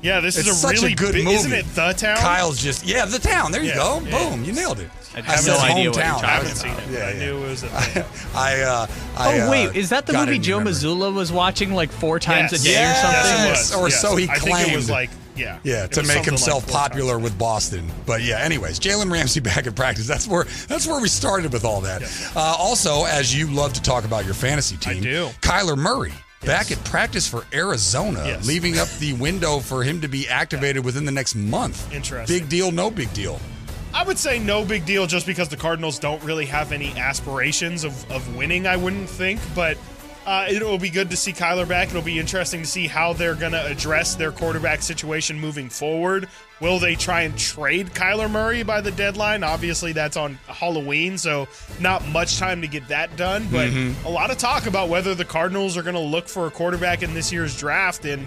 [0.00, 1.36] Yeah, this it's is a such really a good big, movie.
[1.36, 2.18] Isn't it the town?
[2.18, 3.50] Kyle's just yeah, the town.
[3.52, 4.00] There you Yeah, go.
[4.04, 4.30] yeah.
[4.30, 4.88] Boom, you nailed it.
[5.14, 6.56] I I have said no idea what you're talking I haven't about.
[6.60, 6.92] seen it.
[6.92, 7.18] Yeah, but I yeah.
[7.26, 8.04] knew it was a thing.
[8.36, 10.72] I uh, Oh, I, uh, wait, is that the movie Joe memory.
[10.74, 12.60] Mazzulla was watching like four times Yes.
[12.60, 12.98] a day Yes.
[12.98, 13.46] or something?
[13.48, 13.76] Yes, it.
[13.76, 14.00] Or yes.
[14.00, 14.88] so he I think it was claimed.
[14.90, 16.88] like yeah, Yeah, to make himself like four times.
[16.90, 17.88] popular with Boston.
[18.06, 20.06] But yeah, anyways, Jalen Ramsey back in practice.
[20.06, 22.02] That's where that's where we started with all that.
[22.36, 25.28] Uh, also, as you love to talk about your fantasy team, I do.
[25.40, 26.12] Kyler Murray
[26.44, 28.46] back at practice for Arizona, Yes.
[28.46, 31.92] leaving up the window for him to be activated within the next month.
[31.92, 32.38] Interesting.
[32.38, 33.40] Big deal, no big deal.
[33.94, 37.84] I would say no big deal just because the Cardinals don't really have any aspirations
[37.84, 39.40] of, of winning, I wouldn't think.
[39.54, 39.78] But
[40.26, 41.88] uh, it'll be good to see Kyler back.
[41.88, 46.28] It'll be interesting to see how they're going to address their quarterback situation moving forward.
[46.60, 49.44] Will they try and trade Kyler Murray by the deadline?
[49.44, 51.46] Obviously, that's on Halloween, so
[51.80, 53.46] not much time to get that done.
[53.50, 54.06] But mm-hmm.
[54.06, 57.02] a lot of talk about whether the Cardinals are going to look for a quarterback
[57.02, 58.04] in this year's draft.
[58.04, 58.26] And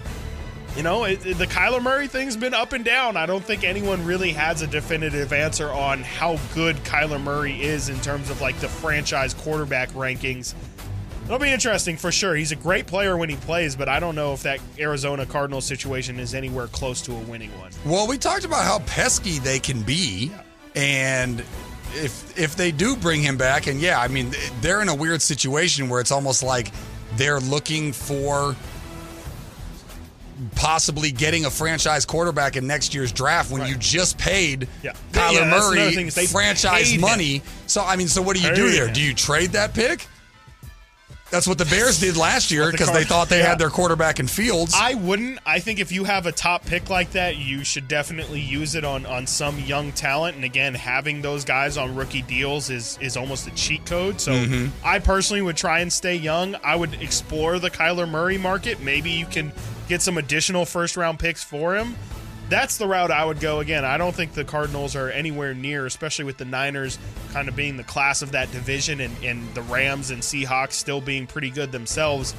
[0.76, 3.16] you know, it, it- the Kyler Murray thing's been up and down.
[3.18, 7.90] I don't think anyone really has a definitive answer on how good Kyler Murray is
[7.90, 10.54] in terms of like the franchise quarterback rankings.
[11.24, 12.34] It'll be interesting for sure.
[12.34, 15.64] He's a great player when he plays, but I don't know if that Arizona Cardinals
[15.64, 17.70] situation is anywhere close to a winning one.
[17.86, 20.30] Well, we talked about how pesky they can be,
[20.74, 21.40] and
[21.94, 25.22] if if they do bring him back, and yeah, I mean they're in a weird
[25.22, 26.72] situation where it's almost like
[27.16, 28.56] they're looking for
[30.56, 34.92] possibly getting a franchise quarterback in next year's draft when you just paid Yeah.
[35.12, 37.00] Kyler Yeah, Murray thing franchise paid him.
[37.00, 37.42] money.
[37.68, 38.88] So I mean, so what do you do there?
[38.88, 38.92] him.
[38.94, 40.06] Do you trade that pick?
[41.32, 43.46] That's what the Bears did last year the because they thought they yeah.
[43.46, 44.74] had their quarterback in Fields.
[44.76, 45.38] I wouldn't.
[45.46, 48.84] I think if you have a top pick like that, you should definitely use it
[48.84, 50.36] on on some young talent.
[50.36, 54.20] And again, having those guys on rookie deals is is almost a cheat code.
[54.20, 54.68] So Mm-hmm.
[54.84, 56.56] I personally would try and stay young.
[56.62, 58.80] I would explore the Kyler Murray market.
[58.80, 59.52] Maybe you can
[59.88, 61.94] get some additional first round picks for him.
[62.48, 63.60] That's the route I would go.
[63.60, 66.98] Again, I don't think the Cardinals are anywhere near, especially with the Niners
[67.32, 71.00] kind of being the class of that division and, and the Rams and Seahawks still
[71.00, 72.34] being pretty good themselves.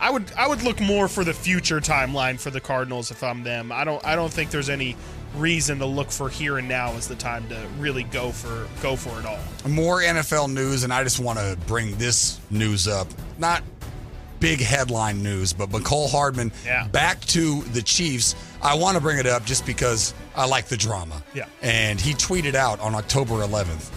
[0.00, 3.42] I would I would look more for the future timeline for the Cardinals if I'm
[3.42, 3.70] them.
[3.70, 4.96] I don't I don't think there's any
[5.36, 8.96] reason to look for here and now as the time to really go for go
[8.96, 9.38] for it all.
[9.68, 13.08] More NFL news, and I just want to bring this news up.
[13.38, 13.62] Not
[14.40, 16.86] big headline news, but Mecole Hardman Yeah.
[16.88, 18.34] back to the Chiefs.
[18.62, 21.22] I want to bring it up just because I like the drama.
[21.34, 21.44] Yeah.
[21.62, 23.90] And he tweeted out on October 11th,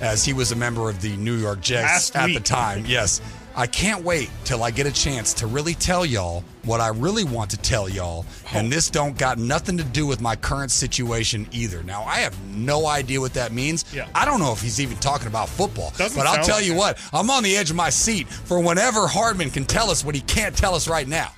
[0.00, 2.34] as he was a member of the New York Jets Last at week.
[2.38, 2.84] the time.
[2.86, 3.20] Yes.
[3.56, 7.22] I can't wait till I get a chance to really tell y'all what I really
[7.22, 8.26] want to tell y'all.
[8.52, 11.82] And this don't got nothing to do with my current situation either.
[11.84, 13.84] Now, I have no idea what that means.
[13.94, 14.08] Yeah.
[14.14, 15.92] I don't know if he's even talking about football.
[15.96, 16.78] Doesn't but I'll tell like you it.
[16.78, 20.14] what, I'm on the edge of my seat for whenever Hardman can tell us what
[20.14, 21.30] he can't tell us right now.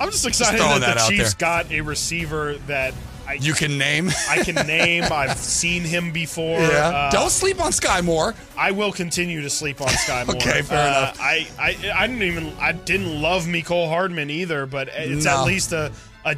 [0.00, 1.64] I'm just excited throwing that that the Chiefs there.
[1.64, 2.94] got a receiver that
[3.28, 4.10] I You can name.
[4.30, 5.04] I can name.
[5.12, 6.60] I've seen him before.
[6.60, 6.88] yeah.
[6.88, 8.34] Uh, don't sleep on Sky Moore.
[8.56, 10.36] I will continue to sleep on Sky Moore.
[10.36, 11.18] Okay, fair Uh, enough.
[11.20, 15.40] I, I I didn't even I didn't love Mecole Hardman either, but it's No.
[15.42, 15.92] at least a
[16.24, 16.36] a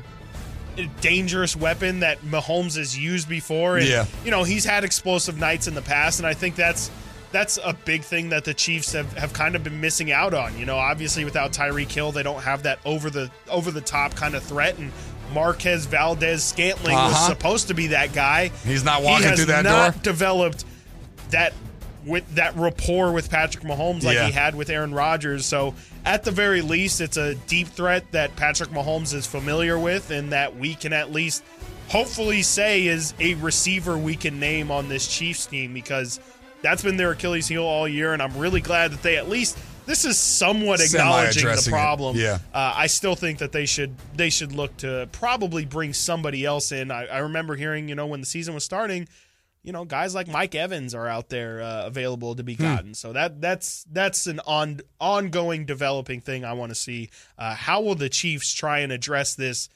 [1.00, 3.76] dangerous weapon that Mahomes has used before.
[3.78, 4.06] And, Yeah.
[4.24, 6.90] you know he's had explosive nights in the past, and I think that's
[7.32, 10.58] that's a big thing that the Chiefs have, have kind of been missing out on.
[10.58, 14.14] You know, obviously without Tyreek Hill, they don't have that over the over the top
[14.16, 14.90] kind of threat and.
[15.32, 17.28] Marquez Valdes Scantling was Uh-huh.
[17.28, 18.50] supposed to be that guy.
[18.64, 20.02] He's not walking he has through that not door?
[20.02, 20.64] Developed
[21.30, 21.52] that
[22.06, 24.26] with that rapport with Patrick Mahomes like Yeah.
[24.26, 25.44] he had with Aaron Rodgers.
[25.44, 30.10] So at the very least, it's a deep threat that Patrick Mahomes is familiar with,
[30.10, 31.42] and that we can at least
[31.88, 36.20] hopefully say is a receiver we can name on this Chiefs team because
[36.62, 39.58] that's been their Achilles heel all year, and I'm really glad that they at least.
[39.90, 41.74] This is somewhat acknowledging the Semi-addressing it.
[41.74, 42.16] problem.
[42.16, 42.38] Yeah.
[42.54, 46.70] Uh, I still think that they should they should look to probably bring somebody else
[46.70, 46.92] in.
[46.92, 49.08] I, I remember hearing, you know, when the season was starting,
[49.64, 52.62] you know, guys like Mike Evans are out there uh, available to be Hmm.
[52.62, 52.94] gotten.
[52.94, 57.10] So that that's that's an on ongoing developing thing I want to see.
[57.36, 59.68] Uh, how will the Chiefs try and address this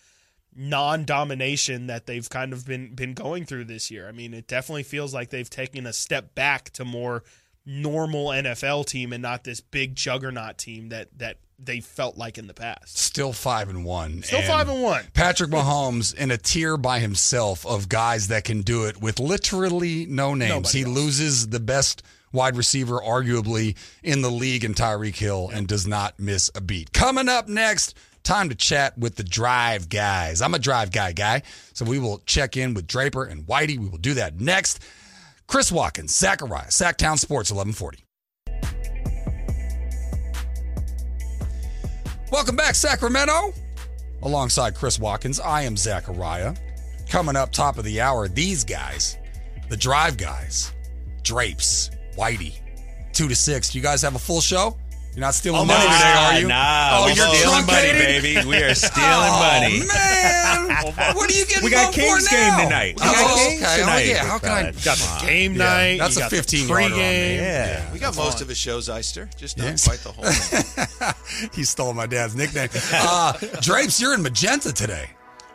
[0.57, 4.09] non-domination that they've kind of been been going through this year?
[4.09, 7.25] I mean, it definitely feels like they've taken a step back to more
[7.67, 12.47] normal NFL team and not this big juggernaut team that that they felt like in
[12.47, 12.99] the past.
[12.99, 14.23] Still five and one.
[14.23, 15.05] Still five and one.
[15.15, 20.05] Patrick Mahomes in a tier by himself of guys that can do it with literally
[20.07, 20.51] no names.
[20.51, 20.95] Nobody he else.
[20.95, 26.19] loses the best wide receiver, arguably, in the league in Tyreek Hill and does not
[26.19, 26.93] miss a beat.
[26.93, 30.43] Coming up next, time to chat with the drive guys.
[30.43, 33.79] I'm a drive guy guy, so we will check in with Draper and Whitey.
[33.79, 34.81] We will do that next.
[35.47, 38.05] Chris Watkins, Zachariah, Sactown Sports 1140.
[42.33, 43.53] Welcome back, Sacramento.
[44.23, 46.55] Alongside Chris Watkins, I am Zachariah.
[47.09, 49.19] Coming up top of the hour, these guys,
[49.69, 50.73] the drive guys,
[51.23, 52.55] Drapes, Whitey,
[53.13, 53.71] two to six.
[53.71, 54.77] Do You guys have a full show?
[55.15, 56.49] You're not stealing money today, are you?
[56.49, 58.49] Nah, oh, we're you're stealing money, baby.
[58.49, 59.79] We are stealing oh, money.
[59.87, 61.15] man.
[61.15, 62.97] what are you getting We got bumped Kings game tonight.
[63.01, 63.81] We Oh, got Kings okay.
[63.81, 64.03] tonight.
[64.03, 64.25] Oh, yeah.
[64.25, 64.63] How can I?
[64.73, 65.99] Got the game Yeah, night.
[66.01, 67.37] that's a 15 yarder on me.
[67.37, 67.93] Yeah.
[67.93, 69.87] We got most of his shows, Eister, just not Yes.
[69.87, 71.49] quite the whole thing.
[71.55, 72.71] he stole my dad's nickname.
[72.93, 75.11] Uh, Drapes, you're in magenta today.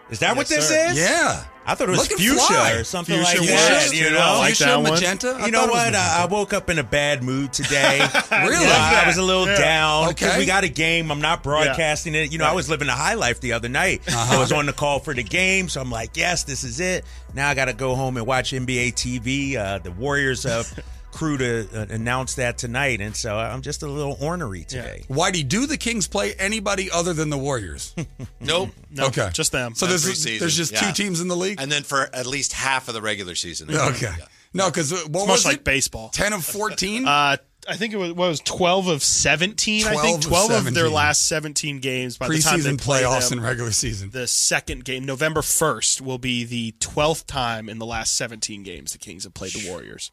[0.10, 0.88] Is that what this sir.
[0.92, 0.98] is?
[0.98, 1.44] Yeah.
[1.72, 2.72] I thought it was Looking fuchsia fly.
[2.72, 3.90] or something Fuchsia like was, that.
[3.92, 3.98] too.
[3.98, 4.92] You I know, like Fuchsia, that one.
[4.92, 5.30] magenta.
[5.40, 5.96] I you know thought it was what?
[5.96, 6.34] I, I magenta.
[6.36, 8.00] woke up in a bad mood today.
[8.32, 8.66] Really?
[8.66, 9.58] Yeah, I was a little Yeah.
[9.60, 10.40] down because Okay.
[10.40, 11.12] we got a game.
[11.12, 12.32] I'm not broadcasting it.
[12.32, 14.02] You know, I was living a high life the other night.
[14.08, 14.36] Uh-huh.
[14.38, 17.06] I was on the call for the game, so I'm like, yes, this is it.
[17.34, 19.56] Now I got to go home and watch NBA TV.
[19.56, 20.64] Uh, the Warriors uh,
[21.12, 25.04] crew to uh, announce that tonight, and so I'm just a little ornery today.
[25.10, 27.94] Whitey, do the Kings play anybody other than the Warriors?
[28.42, 28.70] Nope.
[28.90, 29.30] No, okay.
[29.34, 29.76] just them.
[29.76, 30.40] So Not there's, preseason.
[30.40, 30.80] there's just Yeah.
[30.80, 31.60] two teams in the league?
[31.62, 33.70] And then for at least half of the regular season.
[33.70, 34.08] Okay.
[34.18, 34.26] Yeah.
[34.54, 35.64] No, because what It's was much like it?
[35.64, 36.10] baseball.
[36.10, 37.06] 10 of 14?
[37.08, 39.86] Uh, I think it was what was twelve of seventeen.
[39.86, 42.18] I 12 think of twelve of, their last seventeen games.
[42.18, 44.10] By the time they play playoffs them, and regular season.
[44.12, 48.94] the second game, November first, will be the twelfth time in the last seventeen games
[48.94, 50.10] the Kings have played the Warriors.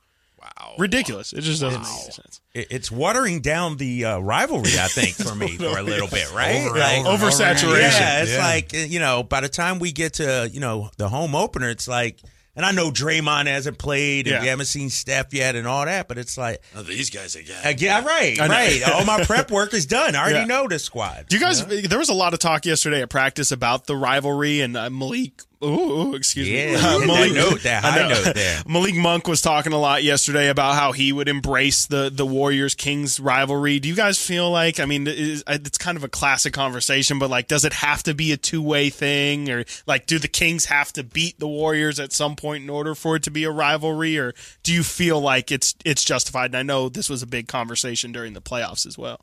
[0.58, 0.74] Wow.
[0.78, 1.32] Ridiculous!
[1.32, 2.40] It just doesn't make sense.
[2.54, 6.66] It's watering down the uh, rivalry, I think, for me for a little bit, right?
[6.66, 7.80] Over, Like- over, oversaturation.
[8.00, 8.38] Yeah, it's Yeah.
[8.46, 11.68] like uh, you know, by the time we get to you know the home opener,
[11.70, 12.20] it's like,
[12.54, 14.42] and I know Draymond hasn't played, and Yeah.
[14.42, 17.56] we haven't seen Steph yet, and all that, but it's like, Oh, these guys again.
[17.64, 18.82] uh, yeah, right, right.
[18.92, 20.14] All my prep work is done.
[20.14, 20.44] I already Yeah.
[20.44, 21.26] know this squad.
[21.28, 21.64] Do you guys?
[21.66, 25.42] There was a lot of talk yesterday at practice about the rivalry, and uh, Malik
[25.64, 26.72] Ooh, ooh, excuse me.
[26.72, 28.22] Yeah, Uh, that Malik- note, that I high know.
[28.24, 28.62] note there.
[28.68, 32.74] Malik Monk was talking a lot yesterday about how he would embrace the the Warriors
[32.74, 33.78] Kings rivalry.
[33.78, 34.78] Do you guys feel like?
[34.80, 38.12] I mean, is- it's kind of a classic conversation, but like, does it have to
[38.14, 41.98] be a two way thing, or like, do the Kings have to beat the Warriors
[41.98, 45.20] at some point in order for it to be a rivalry, or do you feel
[45.20, 46.46] like it's it's justified?
[46.50, 49.20] And I know this was a big conversation during the playoffs as well.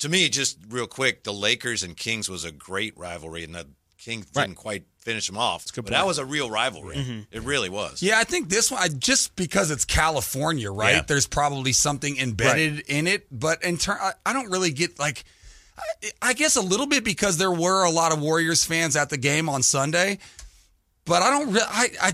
[0.00, 3.66] To me, just real quick, the Lakers and Kings was a great rivalry, and the
[3.98, 5.66] Kings didn't quite finish them off.
[5.74, 6.96] But that was a real rivalry.
[6.96, 7.20] Mm-hmm.
[7.32, 8.02] It really was.
[8.02, 10.96] Yeah, I think this one I- just because it's California, right?
[10.96, 11.02] Yeah.
[11.06, 15.24] There's probably something embedded in it, but in turn, I, I don't really get like.
[15.78, 19.08] I, I guess a little bit because there were a lot of Warriors fans at
[19.08, 20.18] the game on Sunday,
[21.04, 21.52] but I don't.
[21.52, 22.12] Re- I, I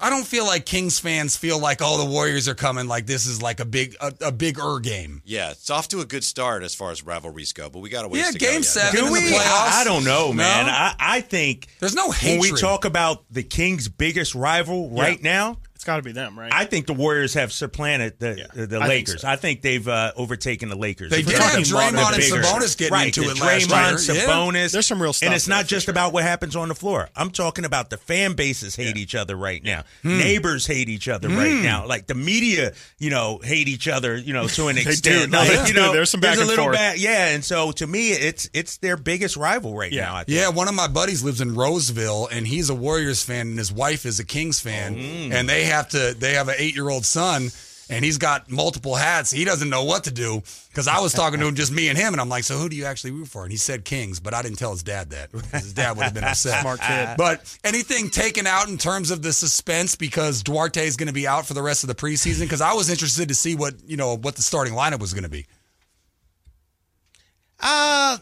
[0.00, 3.26] I don't feel like Kings fans feel like oh the Warriors are coming like this
[3.26, 5.22] is like a big a, a bigger game.
[5.24, 8.02] Yeah, it's off to a good start as far as rivalries go, but we got
[8.02, 8.20] to wait.
[8.20, 8.92] Yeah, game go seven.
[9.00, 9.20] Do in the we?
[9.32, 9.38] playoffs?
[9.40, 10.66] I, I don't know, man.
[10.66, 10.72] No?
[10.72, 15.58] I, I think There's no when we talk about the Kings' biggest rival right now.
[15.86, 16.52] It's got to be them, right?
[16.52, 19.20] I think the Warriors have supplanted the Yeah, the, the I think Lakers.
[19.22, 19.28] so.
[19.28, 21.12] I think they've uh, overtaken the Lakers.
[21.12, 24.08] They If did have Draymond and bigger- Sabonis getting right, into the it last Draymond,
[24.08, 24.16] year.
[24.16, 24.22] Yeah.
[24.26, 24.72] Sabonis.
[24.72, 25.92] There's some real stuff and it's not just sure.
[25.92, 27.08] about what happens on the floor.
[27.14, 29.84] I'm talking about the fan bases hate each other right now.
[30.02, 30.18] Hmm.
[30.18, 31.86] Neighbors hate each other right now.
[31.86, 34.16] Like the media, you know, hate each other.
[34.16, 34.80] You know, to an do.
[34.82, 35.30] extent.
[35.30, 35.74] No, Like, they you do.
[35.74, 36.76] know, There's some back a and little forth.
[36.76, 36.98] bad.
[36.98, 40.06] Yeah, and so to me, it's it's their biggest rival right Yeah.
[40.06, 40.16] now.
[40.16, 40.36] I think.
[40.36, 43.70] Yeah, one of my buddies lives in Roseville, and he's a Warriors fan, and his
[43.72, 45.36] wife is a Kings fan, Oh.
[45.36, 46.14] and they have to.
[46.18, 47.50] They have an eight-year-old son,
[47.88, 49.30] and he's got multiple hats.
[49.30, 51.96] He doesn't know what to do because I was talking to him, just me and
[51.96, 54.18] him, and I'm like, "So who do you actually root for?" And he said Kings,
[54.20, 55.30] but I didn't tell his dad that.
[55.32, 56.60] 'cause His dad would have been upset.
[56.62, 57.10] Smart kid.
[57.16, 61.26] But anything taken out in terms of the suspense because Duarte is going to be
[61.28, 62.40] out for the rest of the preseason?
[62.40, 65.24] Because I was interested to see what you know what the starting lineup was going
[65.24, 65.46] to be.
[67.60, 68.18] Uh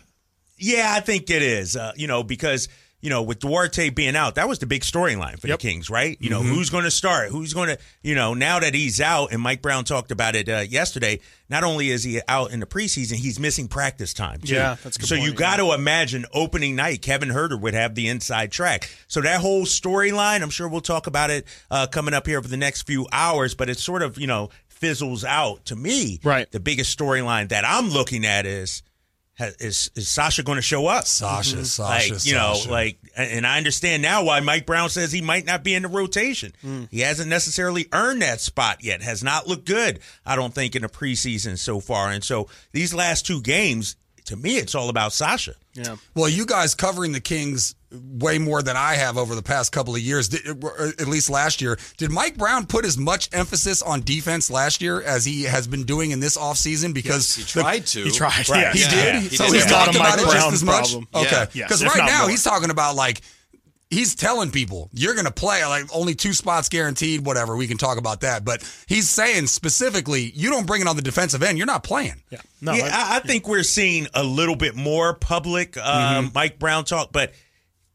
[0.56, 1.76] yeah, I think it is.
[1.76, 2.68] Uh, you know, because
[3.04, 5.60] you know, with Duarte being out, that was the big storyline for Yep.
[5.60, 6.16] the Kings, right?
[6.20, 7.28] You know, who's going to start?
[7.28, 10.48] Who's going to, you know, now that he's out, and Mike Brown talked about it
[10.48, 11.20] uh, yesterday.
[11.50, 14.40] Not only is he out in the preseason, he's missing practice time.
[14.40, 14.54] Too.
[14.54, 18.08] Yeah, that's so you point, got to imagine opening night, Kevin Huerter would have the
[18.08, 18.88] inside track.
[19.06, 22.48] So that whole storyline, I'm sure we'll talk about it uh, coming up here over
[22.48, 23.54] the next few hours.
[23.54, 26.20] But it sort of, you know, fizzles out to me.
[26.24, 26.50] Right.
[26.50, 28.82] The biggest storyline that I'm looking at is.
[29.38, 31.06] Ha- Is, is Sasha going to show up?
[31.06, 31.64] Sasha, mm-hmm.
[31.64, 35.46] Sasha, like you know, like, and I understand now why Mike Brown says he might
[35.46, 36.52] not be in the rotation.
[36.64, 36.88] Mm.
[36.90, 39.02] He hasn't necessarily earned that spot yet.
[39.02, 42.10] Has not looked good, I don't think, in the preseason so far.
[42.10, 43.96] And so these last two games,
[44.26, 45.54] to me, it's all about Sasha.
[45.74, 45.96] yeah.
[46.14, 49.94] Well, you guys covering the Kings way more than I have over the past couple
[49.94, 51.78] of years, uh, at least last year.
[51.96, 55.84] Did Mike Brown put as much emphasis on defense last year as he has been
[55.84, 56.92] doing in this offseason?
[56.94, 58.02] Because He the- tried to.
[58.04, 58.48] He tried.
[58.48, 58.60] Right.
[58.62, 58.72] Yeah.
[58.72, 58.90] he Yeah.
[59.20, 59.22] did.
[59.30, 59.52] He so did.
[59.54, 60.74] he's It's not talked Mike about it just as much.
[60.90, 61.08] problem.
[61.14, 61.46] Okay, Yeah.
[61.52, 62.30] Yes, because right now more.
[62.30, 63.20] he's talking about like.
[63.94, 67.56] He's telling people you're going to play like only two spots guaranteed, whatever.
[67.56, 71.02] We can talk about that, but he's saying specifically, you don't bring it on the
[71.02, 72.22] defensive end, you're not playing.
[72.30, 72.40] Yeah.
[72.60, 75.84] No, yeah, I- I, I think we're seeing a little bit more public um,
[76.24, 76.28] Mm-hmm.
[76.34, 77.32] Mike Brown talk, but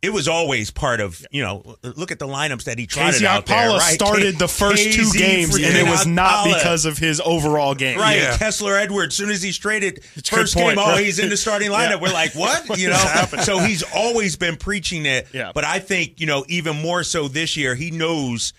[0.01, 1.75] it was always part of you know.
[1.83, 3.69] Look at the lineups that he trotted KZ out there.
[3.69, 3.93] Okpala Right?
[3.93, 6.53] started the first two KZ games, and it freaking was not Okpala.
[6.53, 7.99] because of his overall game.
[7.99, 8.37] Right, Yeah.
[8.37, 9.15] Kessler Edwards.
[9.15, 10.79] Soon as he's traded, It's a good first game, point.
[10.79, 11.89] oh, he's in the starting lineup.
[11.89, 11.95] Yeah.
[12.01, 12.65] We're like, what?
[12.79, 13.25] You know.
[13.43, 15.27] so he's always been preaching it.
[15.33, 15.51] Yeah.
[15.53, 18.53] But I think you know even more so this year, he knows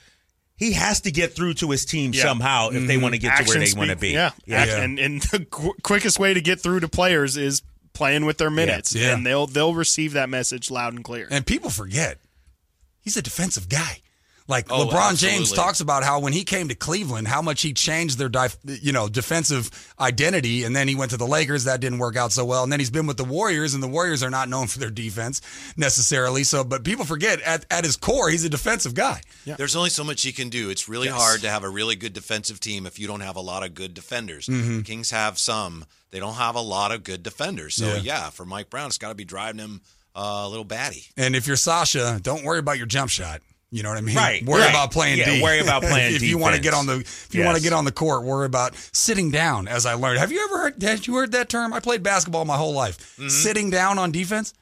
[0.56, 2.22] he has to get through to his team Yeah.
[2.22, 3.02] somehow if they mm-hmm.
[3.02, 4.10] want to get to where they want to be.
[4.10, 4.32] Yeah.
[4.44, 4.76] yeah.
[4.82, 7.62] And, and the qu- quickest way to get through to players is
[7.92, 9.14] playing with their minutes, Yeah.
[9.14, 11.26] and they'll they'll receive that message loud and clear.
[11.30, 12.18] And people forget
[13.00, 14.00] he's a defensive guy.
[14.50, 17.72] Like Oh, LeBron James talks about how when he came to Cleveland, how much he
[17.72, 21.64] changed their dif- you know defensive identity, and then he went to the Lakers.
[21.64, 23.88] That didn't work out so well, and then he's been with the Warriors, and the
[23.88, 25.40] Warriors are not known for their defense
[25.76, 26.44] necessarily.
[26.44, 29.20] So, but people forget at, at his core, he's a defensive guy.
[29.46, 30.68] There's only so much he can do.
[30.70, 33.40] It's really hard to have a really good defensive team if you don't have a
[33.40, 34.46] lot of good defenders.
[34.46, 35.84] The Kings have some.
[36.10, 37.76] They don't have a lot of good defenders.
[37.76, 37.96] So, Yeah.
[38.02, 39.80] yeah, for Mike Brown, it's got to be driving him
[40.16, 41.06] uh, a little batty.
[41.16, 43.42] And if you're Sasha, don't worry about your jump shot.
[43.72, 44.16] You know what I mean?
[44.16, 44.70] Right, Worry right.
[44.70, 45.42] about playing Yeah, D.
[45.42, 47.72] worry about playing if you want to get on the if you want to get
[47.72, 49.68] on the court, worry about sitting down.
[49.68, 50.82] As I learned, have you ever heard?
[50.82, 51.72] Had you heard that term?
[51.72, 52.98] I played basketball my whole life.
[53.16, 53.28] Mm-hmm.
[53.28, 54.54] Sitting down on defense.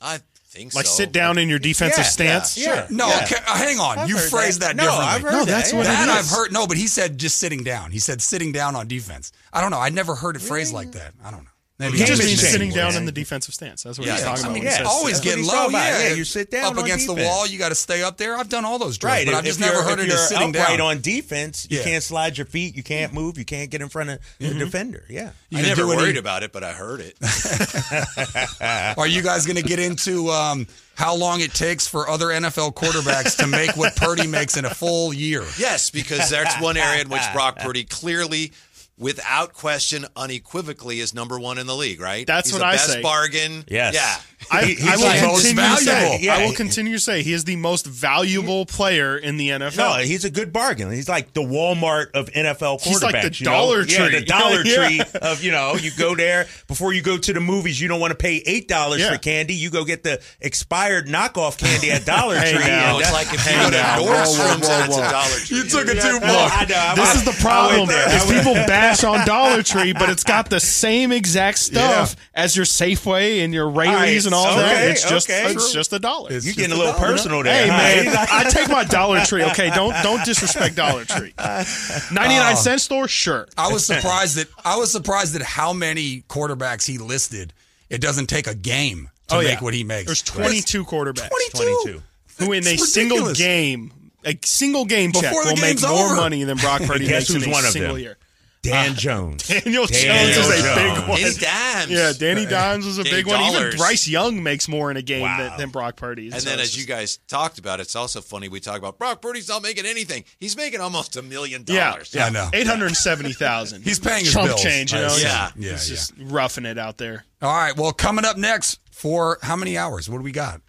[0.00, 0.78] I think so.
[0.78, 0.92] like so.
[0.94, 2.56] sit down in your defensive Yeah, stance.
[2.56, 2.86] yeah.
[2.86, 2.96] Sure.
[2.96, 3.20] No, Yeah.
[3.24, 3.98] okay, uh, hang on.
[3.98, 4.82] I've you phrased that, that.
[4.84, 4.92] No.
[4.94, 5.46] I've heard No, that.
[5.46, 5.92] that's what Yeah.
[6.02, 6.32] it That is.
[6.32, 6.52] I've heard.
[6.52, 7.90] No, but he said just sitting down.
[7.90, 9.30] He said sitting down on defense.
[9.52, 9.78] I don't know.
[9.78, 11.12] I never heard it phrased like that.
[11.22, 11.50] I don't know.
[11.80, 13.82] Maybe He just means sitting down in the defensive stance.
[13.82, 14.52] That's what Yeah, he's talking I about.
[14.52, 15.52] mean, when he yeah, says always That's getting low.
[15.54, 15.84] talking about.
[15.86, 17.46] Yeah, Yeah, you sit down up on against the wall.
[17.46, 18.36] You got to stay up there.
[18.36, 20.16] I've done all those drills, Right, but if, I've just never heard if it you're
[20.18, 20.80] as sitting upright down.
[20.82, 21.84] on defense, you Yeah.
[21.84, 25.04] can't slide your feet, you can't move, you can't get in front of the defender.
[25.08, 27.16] Yeah, You I never do any- worried about it, but I heard it.
[28.98, 32.74] Are you guys going to get into um, how long it takes for other NFL
[32.74, 35.44] quarterbacks to make what Purdy makes in a full year?
[35.58, 38.52] Yes, because that's one area in which Brock Purdy clearly,
[39.00, 42.00] without question, unequivocally is number one in the league.
[42.00, 42.26] Right?
[42.26, 43.02] That's He's what the I best say.
[43.02, 43.64] bargain.
[43.68, 43.94] Yes.
[43.94, 44.16] Yeah.
[44.50, 46.18] I, He- I will like most continue to say.
[46.22, 46.34] Yeah.
[46.36, 49.76] I will continue to say he is the most valuable player in the NFL.
[49.76, 50.90] No, he's a good bargain.
[50.90, 52.82] He's like the Walmart of NFL quarterbacks.
[52.84, 53.50] He's like the you know?
[53.52, 54.18] Dollar Yeah, Tree.
[54.20, 54.86] the Dollar Yeah.
[54.86, 57.80] Tree of you know, you go there before you go to the movies.
[57.80, 59.12] You don't want to pay eight dollars Yeah.
[59.12, 59.54] for candy.
[59.54, 62.64] You go get the expired knockoff candy at Dollar Hey, Tree.
[62.64, 65.10] now, No, and it's like if you Hey, go to Nordstrom's whoa, and it's a
[65.10, 65.56] Dollar Tree.
[65.58, 66.50] You took it Yeah, too far.
[66.50, 67.02] I know.
[67.04, 67.78] This is the problem.
[67.80, 68.16] went there.
[68.16, 68.44] Is I went-
[68.98, 73.52] people on Dollar Tree, but it's got the same exact stuff as your Safeway and
[73.54, 74.72] your Raley's right, and all that.
[74.82, 75.52] okay, It's just okay.
[75.52, 76.32] it's just a dollar.
[76.32, 77.06] It's You're getting a a little dollar.
[77.06, 77.54] personal there.
[77.66, 78.12] Hey huh?
[78.14, 79.44] man, I take my Dollar Tree.
[79.44, 81.32] Okay, don't don't disrespect Dollar Tree.
[81.38, 83.48] Ninety nine uh, cent store, sure.
[83.56, 87.52] I was surprised that I was surprised at how many quarterbacks he listed.
[87.88, 89.60] It doesn't take a game to Oh, make yeah.
[89.60, 90.06] what he makes.
[90.06, 92.02] There's twenty two quarterbacks 22.
[92.38, 93.92] who in a It's single game,
[94.24, 96.16] a single game check Before the will make game's more over.
[96.16, 98.02] money than Brock Purdy Guess makes who's in a one of single them?
[98.02, 98.16] year.
[98.62, 99.48] Dan ah, Jones.
[99.48, 100.98] Daniel Jones is a Jones.
[100.98, 101.18] big one.
[101.18, 101.90] Danny Dimes.
[101.90, 103.40] Yeah, Danny uh, Dimes was a Danny big one.
[103.40, 105.38] Even Bryce Young makes more in a game Wow.
[105.38, 106.26] than, than Brock Purdy.
[106.26, 108.48] And So then, it's as you guys talked about, it's also funny.
[108.50, 110.24] We talk about Brock Purdy's not making anything.
[110.38, 112.14] He's making almost a million dollars.
[112.14, 112.50] Yeah, I know.
[112.52, 113.82] eight hundred seventy thousand.
[113.84, 114.62] He's paying his chump bills.
[114.62, 114.92] change.
[114.92, 115.26] You I know, assume.
[115.30, 115.50] Yeah.
[115.56, 115.94] yeah, He's yeah.
[115.96, 117.24] just roughing it out there.
[117.40, 117.74] All right.
[117.74, 120.10] Well, coming up next for how many hours?
[120.10, 120.60] What do we got?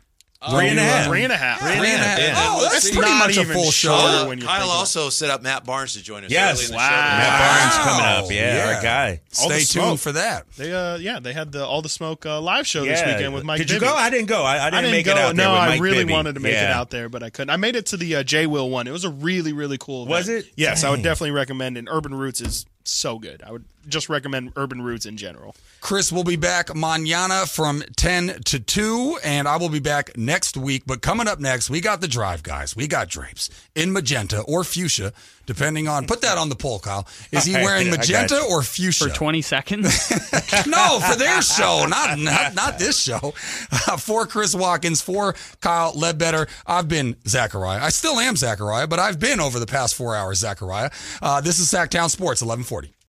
[0.49, 1.05] Three and a half.
[1.05, 1.59] Three and a half.
[1.59, 2.19] Three and a half.
[2.19, 2.33] Yeah.
[2.35, 3.95] Oh, that's It's pretty not much a even full show.
[3.95, 6.31] Sure, Uh, when you Kyle think about also set up Matt Barnes to join us.
[6.31, 6.57] Yes.
[6.57, 6.89] early in the Wow.
[6.89, 6.95] show.
[6.95, 8.31] Matt Barnes coming up.
[8.31, 8.75] Yeah, Yeah.
[8.75, 9.21] our guy.
[9.39, 9.85] All the Stay smoke.
[9.85, 10.45] tuned for that.
[10.57, 13.43] They uh yeah they had the all the smoke uh, live show this weekend with
[13.43, 13.59] Mike.
[13.59, 13.93] Did you go?
[13.95, 14.41] I didn't go.
[14.43, 15.11] I, I didn't, I didn't make go.
[15.11, 16.13] it out there no, I Mike really Bibby.
[16.13, 17.51] wanted to make it out there, but I couldn't.
[17.51, 18.87] I made it to the uh, J Will one.
[18.87, 20.05] It was a really really cool.
[20.05, 20.09] Event.
[20.09, 20.45] Was it?
[20.55, 21.77] Yes, I would definitely recommend.
[21.77, 21.85] it.
[21.87, 23.43] Urban Roots is so good.
[23.43, 25.55] I would just recommend Urban Roots in general.
[25.79, 30.55] Chris will be back manana from 10 to 2, and I will be back next
[30.55, 30.83] week.
[30.85, 32.75] But coming up next, we got the drive, guys.
[32.75, 35.13] We got drapes in magenta or fuchsia,
[35.45, 36.07] depending on.
[36.07, 37.07] Put that on the poll, Kyle.
[37.31, 39.09] Is he wearing magenta or fuchsia?
[39.09, 40.09] For 20 seconds.
[40.67, 43.33] no, for their show, not not, not this show.
[43.71, 47.81] Uh, for Chris Watkins, for Kyle Ledbetter, I've been Zachariah.
[47.81, 50.89] I still am Zachariah, but I've been over the past four hours Zachariah.
[51.21, 52.93] Uh, this is Sactown Sports, 1140.